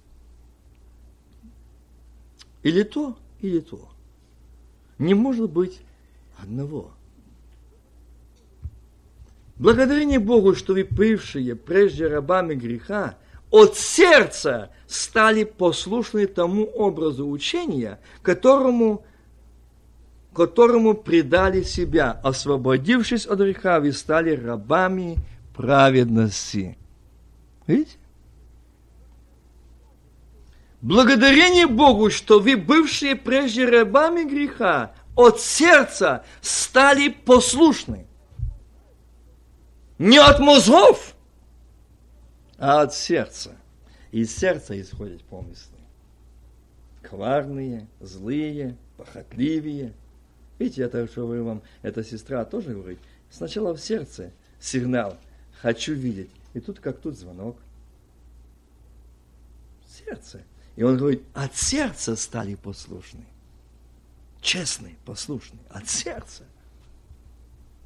[2.63, 3.89] Или то, или то.
[4.97, 5.79] Не может быть
[6.37, 6.91] одного.
[9.59, 13.17] Благодарение Богу, что вы, бывшие прежде рабами греха,
[13.51, 19.03] от сердца стали послушны тому образу учения, которому,
[20.33, 25.17] которому предали себя, освободившись от греха, вы стали рабами
[25.53, 26.77] праведности.
[27.67, 27.97] Видите?
[30.81, 38.05] Благодарение Богу, что вы, бывшие прежде рабами греха, от сердца стали послушны.
[39.99, 41.13] Не от мозгов,
[42.57, 43.55] а от сердца.
[44.11, 45.77] Из сердца исходят помыслы.
[47.01, 49.93] Коварные, злые, похотливые.
[50.57, 52.99] Видите, это что вы вам, эта сестра тоже говорит.
[53.29, 55.17] Сначала в сердце сигнал
[55.61, 56.31] «хочу видеть».
[56.53, 57.57] И тут как тут звонок.
[59.85, 60.41] Сердце.
[60.77, 63.25] И он говорит, от сердца стали послушны.
[64.41, 66.45] Честные, послушные, от сердца.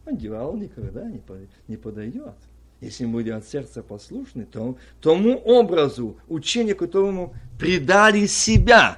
[0.05, 1.21] Он дьявол никогда не,
[1.67, 2.35] не подойдет.
[2.81, 8.97] Если мы будем от сердца послушны, то тому образу, учению, которому предали себя,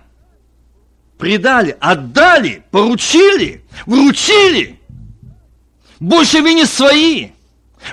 [1.19, 4.79] предали, отдали, поручили, вручили.
[5.99, 7.29] Больше вы не свои.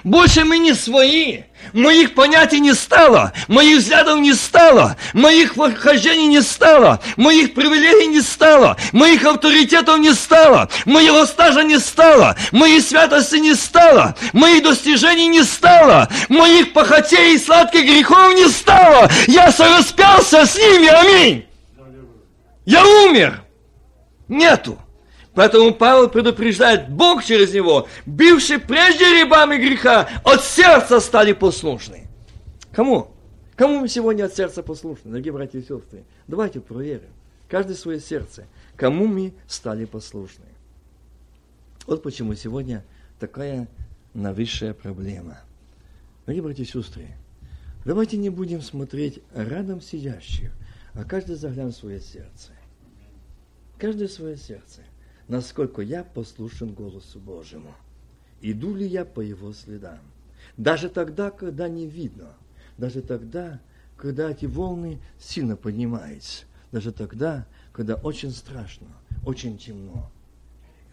[0.03, 1.43] Больше мы не свои.
[1.73, 8.21] Моих понятий не стало, моих взглядов не стало, моих хождений не стало, моих привилегий не
[8.21, 15.29] стало, моих авторитетов не стало, моего стажа не стало, моей святости не стало, моих достижений
[15.29, 19.09] не стало, моих похотей и сладких грехов не стало.
[19.27, 21.47] Я сораспялся с ними, аминь.
[22.67, 23.43] Я умер.
[24.29, 24.82] Нету.
[25.35, 32.07] Поэтому Павел предупреждает, Бог через него, бивший прежде рябами греха, от сердца стали послушны.
[32.73, 33.11] Кому?
[33.57, 36.05] Кому мы сегодня от сердца послушны, дорогие братья и сестры?
[36.27, 37.11] Давайте проверим.
[37.49, 38.47] Каждое свое сердце.
[38.77, 40.45] Кому мы стали послушны?
[41.87, 42.85] Вот почему сегодня
[43.19, 43.69] такая
[44.15, 45.39] навысшая проблема.
[46.27, 47.09] Дорогие братья и сестры,
[47.85, 50.53] давайте не будем смотреть рядом сидящих,
[50.93, 52.53] а каждый заглянет в свое сердце.
[53.79, 54.83] Каждое свое сердце
[55.33, 57.75] насколько я послушен голосу Божьему.
[58.43, 59.99] Иду ли я по его следам?
[60.59, 62.35] Даже тогда, когда не видно,
[62.77, 63.59] даже тогда,
[63.97, 68.89] когда эти волны сильно поднимаются, даже тогда, когда очень страшно,
[69.25, 70.11] очень темно,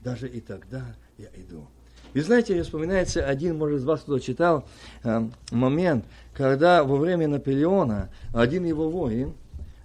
[0.05, 0.85] даже и тогда
[1.17, 1.67] я иду.
[2.13, 4.65] И знаете, мне вспоминается один, может, из вас кто читал,
[5.03, 9.33] э, момент, когда во время Наполеона один его воин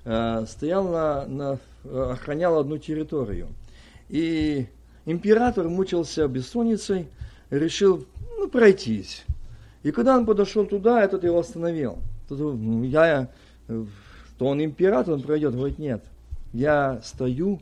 [0.05, 1.59] э, стоял на, на,
[2.13, 3.49] охранял одну территорию–
[4.15, 4.69] и
[5.07, 7.09] император мучился бессонницей,
[7.51, 8.07] решил
[8.39, 9.25] ну, пройтись.
[9.83, 11.99] И когда он подошел туда, этот его остановил.
[12.29, 13.29] Тут, ну, я,
[13.67, 15.57] что он император, он пройдет.
[15.57, 16.05] Говорит, нет,
[16.53, 17.61] я стою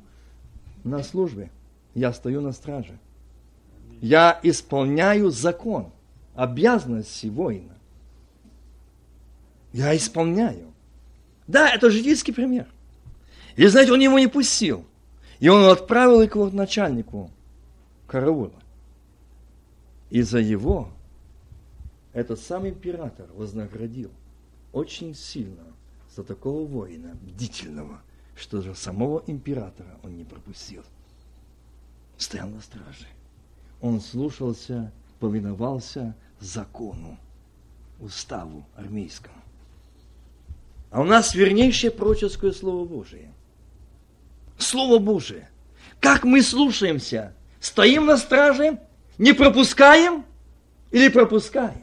[0.84, 1.50] на службе,
[1.94, 2.98] я стою на страже.
[4.02, 5.90] Я исполняю закон,
[6.34, 7.78] обязанности воина.
[9.72, 10.66] Я исполняю.
[11.46, 12.66] Да, это житейский пример.
[13.56, 14.84] И знаете, он его не пустил.
[15.42, 17.28] И он отправил их к начальнику
[18.06, 18.52] караула.
[20.08, 20.88] И за его
[22.12, 24.12] этот сам император вознаградил
[24.72, 25.64] очень сильно
[26.14, 28.02] за такого воина, бдительного,
[28.36, 30.84] что же самого императора он не пропустил.
[32.18, 33.08] Стоял на страже.
[33.80, 37.18] Он слушался, повиновался закону,
[37.98, 39.42] уставу армейскому.
[40.92, 43.32] А у нас вернейшее пророческое Слово Божие–
[44.62, 45.48] Слово Божие.
[46.00, 47.34] Как мы слушаемся?
[47.60, 48.78] Стоим на страже?
[49.18, 50.24] Не пропускаем?
[50.90, 51.82] Или пропускаем?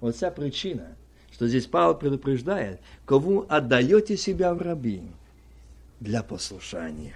[0.00, 0.88] Вот вся причина,
[1.32, 5.02] что здесь Павел предупреждает, кому отдаете себя в раби
[6.00, 7.14] для послушания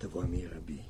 [0.00, 0.80] того мира раби.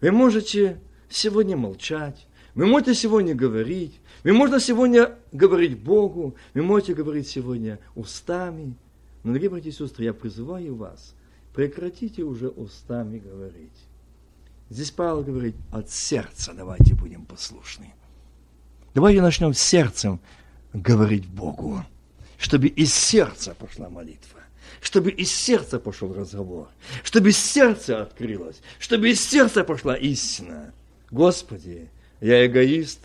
[0.00, 0.78] Вы можете
[1.08, 7.78] сегодня молчать, вы можете сегодня говорить, вы можете сегодня говорить Богу, вы можете говорить сегодня
[7.94, 8.74] устами.
[9.22, 11.14] Но, дорогие братья и сестры, я призываю вас–
[11.54, 13.72] Прекратите уже устами говорить.
[14.68, 17.92] Здесь Павел говорит, от сердца давайте будем послушны.
[18.94, 20.20] Давайте начнем сердцем
[20.72, 21.84] говорить Богу,
[22.38, 24.40] чтобы из сердца пошла молитва,
[24.80, 26.68] чтобы из сердца пошел разговор,
[27.02, 30.72] чтобы из сердца открылось, чтобы из сердца пошла истина.
[31.10, 31.88] Господи,
[32.20, 33.00] я эгоист,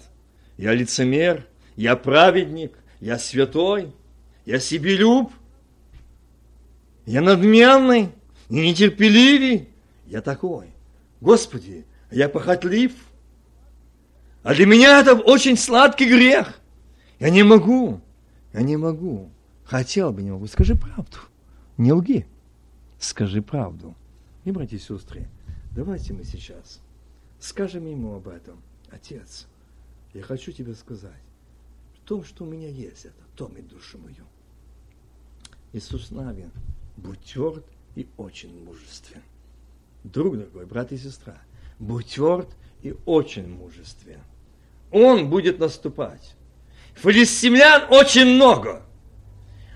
[0.58, 3.92] я лицемер, я праведник, я святой,
[4.46, 5.32] я себелюб,
[7.08, 8.12] я надменный
[8.50, 9.70] и нетерпеливый,
[10.08, 10.70] я такой.
[11.22, 12.94] Господи, я похотлив.
[14.44, 16.60] А для меня это очень сладкий грех.
[17.20, 18.02] Я не могу,
[18.54, 19.30] я не могу.
[19.64, 20.48] Хотел бы, не могу.
[20.48, 21.18] Скажи правду.
[21.78, 22.28] Не лги.
[23.00, 23.96] Скажи правду.
[24.44, 25.28] И, братья и сестры,
[25.72, 26.80] давайте мы сейчас
[27.46, 28.62] скажем ему об этом.
[28.90, 29.48] Отец,
[30.14, 31.12] я хочу тебе сказать,
[31.96, 34.26] в том, что у меня есть, это том и душу мою.
[35.74, 36.52] Иисус Навин,
[36.98, 37.66] будь тверд
[37.96, 39.22] и очень мужествен.
[40.04, 41.38] Друг дорогой, брат и сестра,
[41.80, 42.50] будь тверд
[42.84, 44.20] и очень мужествен.
[44.92, 46.36] Он будет наступать.
[46.96, 48.84] Филистимлян очень много.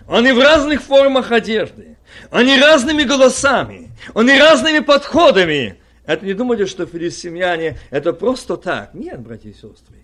[0.08, 1.98] Они в разных формах одежды.
[2.32, 3.92] Они разными голосами.
[4.14, 5.78] Они разными подходами.
[6.06, 8.94] Это не думайте, что филистимляне это просто так.
[8.94, 9.99] Нет, братья и сестры.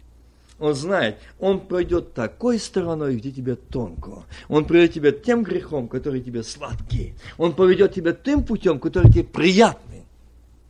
[0.58, 4.24] Он знает, он пройдет такой стороной, где тебе тонко.
[4.48, 7.16] Он пройдет тебя тем грехом, который тебе сладкий.
[7.38, 10.06] Он поведет тебя тем путем, который тебе приятный,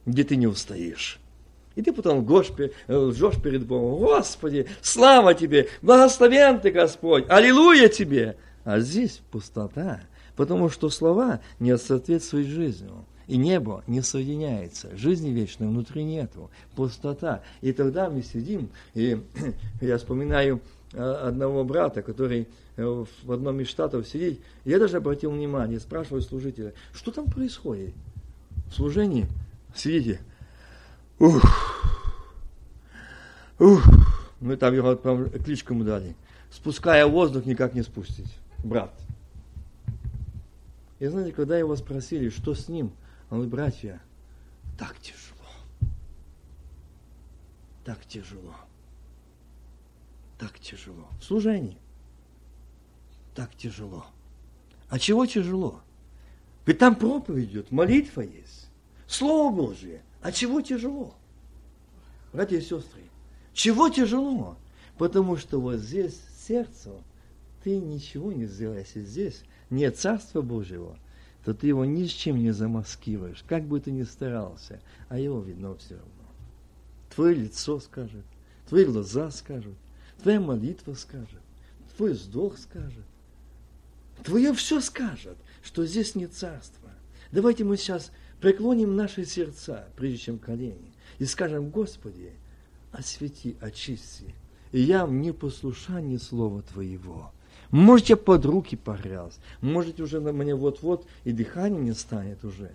[0.05, 1.19] где ты не устоишь.
[1.75, 3.99] И ты потом лжешь, перед Богом.
[3.99, 8.37] Господи, слава Тебе, благословен Ты, Господь, аллилуйя Тебе.
[8.63, 10.01] А здесь пустота,
[10.35, 12.89] потому что слова не соответствуют жизни.
[13.27, 17.41] И небо не соединяется, жизни вечной внутри нету, пустота.
[17.61, 19.21] И тогда мы сидим, и
[19.81, 20.61] я вспоминаю
[20.93, 24.41] а, одного брата, который э, в одном из штатов сидит.
[24.63, 27.93] Я даже обратил внимание, спрашиваю служителя, что там происходит?
[28.69, 29.27] В служении
[29.75, 30.19] сидите,
[31.19, 31.41] Ух.
[33.59, 33.83] Ух.
[34.41, 36.15] Мы там его там, кличку ему дали.
[36.51, 38.31] Спуская воздух, никак не спустить.
[38.63, 38.91] Брат.
[40.99, 42.91] И знаете, когда его спросили, что с ним,
[43.29, 44.01] он говорит, братья,
[44.77, 45.91] так тяжело.
[47.83, 48.55] Так тяжело.
[50.37, 51.07] Так тяжело.
[51.19, 51.77] В служении.
[53.33, 54.05] Так тяжело.
[54.89, 55.81] А чего тяжело?
[56.65, 58.69] Ведь там проповедь идет, молитва есть,
[59.07, 61.13] Слово Божье– а чего тяжело?
[62.33, 63.03] Братья и сестры,
[63.53, 64.57] чего тяжело?
[64.97, 66.93] Потому что вот здесь сердце,
[67.63, 68.87] ты ничего не сделаешь.
[68.87, 70.97] Если здесь нет Царства Божьего,
[71.45, 75.39] то ты его ни с чем не замаскируешь, как бы ты ни старался, а его
[75.39, 76.09] видно все равно.
[77.13, 78.25] Твое лицо скажет,
[78.67, 79.75] твои глаза скажут,
[80.23, 81.41] твоя молитва скажет,
[81.95, 83.05] твой вздох скажет,
[84.23, 86.89] твое все скажет, что здесь нет царства.
[87.31, 92.31] Давайте мы сейчас преклоним наши сердца, прежде чем колени, и скажем, Господи,
[92.91, 94.33] освети, очисти,
[94.71, 97.31] и я в непослушании Слова Твоего.
[97.75, 102.71] Может, я под руки погряз, может, уже на мне вот-вот и дыхание не станет уже.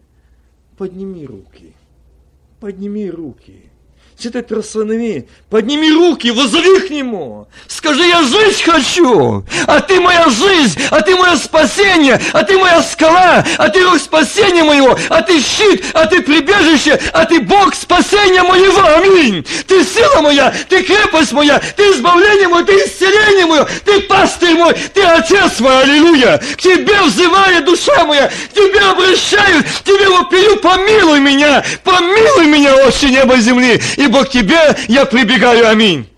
[0.76, 1.74] Подними руки,
[2.61, 3.70] подними руки,
[4.21, 7.47] с этой тросанами, подними руки, возови к Нему.
[7.68, 12.83] Скажи, я жить хочу, а Ты моя жизнь, а Ты мое спасение, а Ты моя
[12.83, 17.75] скала, а Ты рух спасения моего, а Ты щит, а Ты прибежище, а Ты Бог
[17.75, 18.83] спасения моего.
[18.97, 19.45] Аминь.
[19.66, 24.75] Ты сила моя, Ты крепость моя, Ты избавление мое, Ты исцеление мое, Ты пастырь мой,
[24.93, 26.39] Ты Отец мой, аллилуйя.
[26.39, 32.75] К Тебе взывает душа моя, к Тебе обращаюсь, к Тебе вопию, помилуй меня, помилуй меня,
[32.87, 35.68] отче неба и земли, и ибо Тебе я прибегаю.
[35.68, 36.09] Аминь.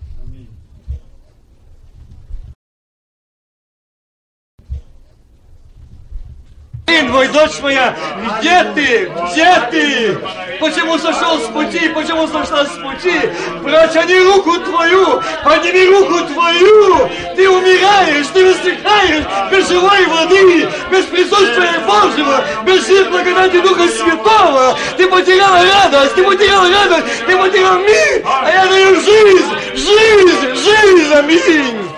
[7.01, 7.95] Твой дочь моя,
[8.39, 9.13] где ты?
[9.31, 10.19] Где ты?
[10.61, 11.89] Почему сошел с пути?
[11.89, 13.21] Почему сошла с пути?
[13.63, 17.11] Протяни руку твою, подними руку твою.
[17.37, 24.79] Ты умираешь, ты вздыхаешь без живой воды, без присутствия Божьего, без сил благодати Духа Святого.
[24.97, 31.15] Ты потерял радость, ты потерял радость, ты потерял мир, а я даю жизнь, жизнь, жизнь,
[31.15, 31.89] аминь.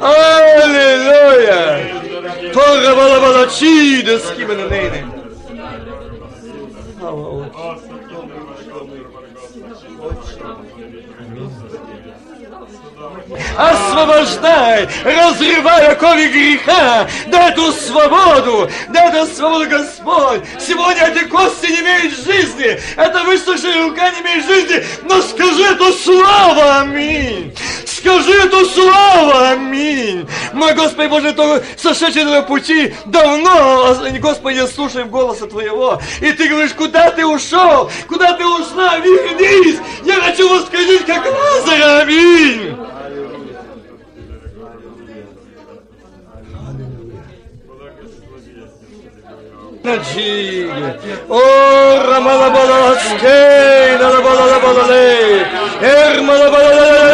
[0.00, 1.97] Аллилуйя.
[2.52, 5.06] Torre, bala, bala, ci, deschide në nenin.
[6.98, 7.37] Allah,
[13.58, 20.42] освобождай, разрывай оковы греха, дай эту свободу, дай эту свободу, Господь.
[20.60, 25.92] Сегодня эти кости не имеют жизни, эта высохшая рука не имеет жизни, но скажи эту
[25.92, 27.54] славу, аминь.
[27.84, 30.28] Скажи эту славу, аминь.
[30.52, 36.00] Мой Господи Боже, то сошедший на пути давно, Господи, слушаем голоса Твоего.
[36.20, 37.90] И Ты говоришь, куда Ты ушел?
[38.08, 38.98] Куда Ты ушла?
[38.98, 39.80] Вернись!
[40.04, 42.76] Я хочу воскресить, как Лазарь, аминь.
[49.82, 50.98] Наджиге.
[51.28, 51.40] О,
[52.10, 55.46] рамалабаласкей, налабалабалалей.
[55.80, 57.08] Эрмалабалалей.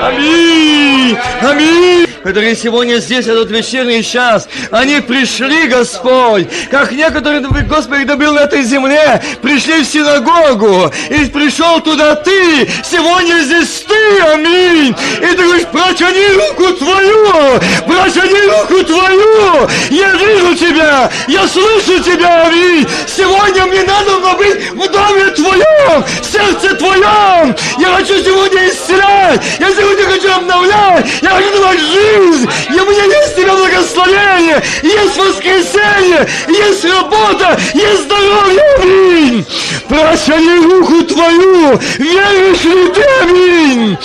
[0.00, 1.16] Аминь.
[1.42, 8.32] Аминь которые сегодня здесь, этот вечерний час, они пришли, Господь, как некоторые, Господи, когда был
[8.32, 14.96] на этой земле, пришли в синагогу, и пришел туда Ты, сегодня здесь Ты, аминь.
[15.18, 22.46] И ты говоришь, протяни руку Твою, протяни руку Твою, я вижу Тебя, я слышу Тебя,
[22.46, 22.86] аминь.
[23.06, 27.54] Сегодня мне надо быть в доме Твоем, в сердце Твоем.
[27.78, 32.90] Я хочу сегодня исцелять, я сегодня хочу обновлять, я хочу давать жизнь жизнь, и у
[32.90, 39.46] меня есть тебе благословение, есть воскресенье, есть работа, есть здоровье, аминь.
[39.88, 43.98] Протяни руку твою, веришь ли ты, аминь.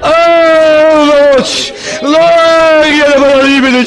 [0.00, 3.84] Аллоч, лагеря, балалибеля,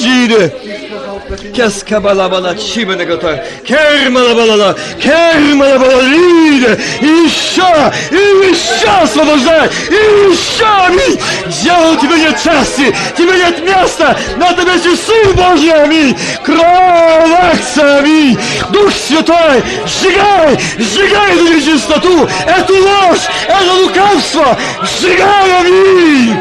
[1.53, 11.19] Кескабалабала чименегота, кермалабалала, кермалабалалиде, и еще, и еще освобождай, и еще, аминь.
[11.61, 16.17] Дьявол, тебе нет части, тебе нет места, на тебе Сын Божий, аминь.
[16.43, 18.38] Кровь, аминь.
[18.70, 26.36] Дух Святой, сжигай, сжигай эту нечистоту, эту ложь, это лукавство, сжигай, аминь.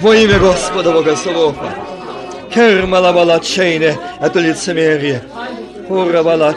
[0.00, 1.74] Во имя Господа Бога Савофа.
[2.54, 5.22] Кермалабала чейне, это лицемерие.
[5.88, 6.54] Урабала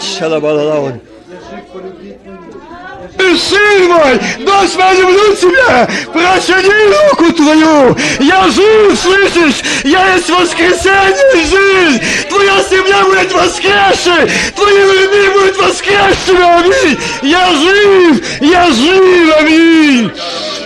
[3.38, 11.46] Сын мой, дочь моя, тебя, протяни руку твою, я жив, слышишь, я есть воскресенье и
[11.46, 20.12] жизнь, твоя семья будет воскресшей, твои родные будут воскресшими, аминь, я жив, я жив, аминь,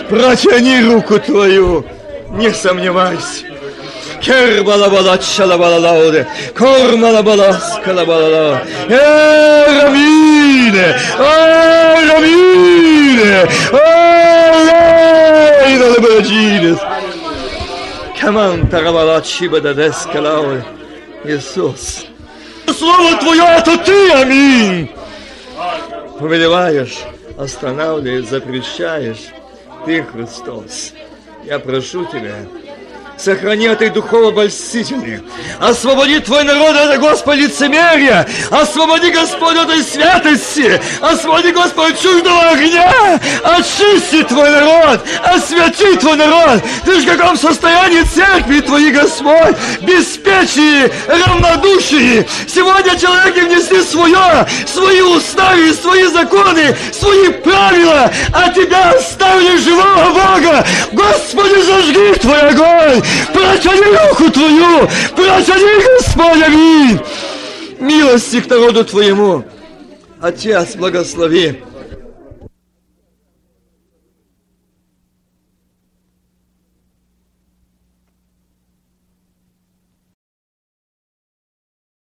[0.08, 1.84] протяни руку твою,
[2.30, 3.53] не сомневайся.
[4.24, 6.24] Kerbalabala şalabalala
[6.58, 10.86] Kormalabala skalabalala Eramine
[11.20, 12.54] Eramine
[15.62, 16.76] Eramine
[18.20, 20.62] Каман тарабала чибада дескалау
[21.24, 22.06] Иисус
[22.78, 24.90] Слово Твое это Ты, аминь
[26.18, 26.96] Повелеваешь,
[27.36, 29.24] останавливаешь, запрещаешь
[29.84, 30.94] Ты, Христос
[31.44, 32.36] Я прошу Тебя,
[33.16, 35.20] Сохрани от духово обольстительных.
[35.60, 38.26] Освободи Твой народ от, Господи, лицемерия.
[38.50, 40.80] Освободи, Господь, от этой святости.
[41.00, 43.20] Освободи, Господь, чуждого огня.
[43.44, 45.00] Очисти Твой народ.
[45.22, 46.62] Освяти Твой народ.
[46.84, 49.56] Ты в каком состоянии церкви Твои, Господь.
[49.80, 52.26] Беспечие, равнодушие.
[52.46, 60.66] Сегодня человеки внесли свое, свои уставы, свои законы, свои правила, а Тебя оставили живого Бога.
[60.92, 63.03] Господи, зажги Твой огонь.
[63.32, 64.88] Протяни руку Твою!
[65.16, 67.00] Протяни, Господь, аминь!
[67.80, 69.44] Милости к народу Твоему!
[70.20, 71.62] Отец, благослови!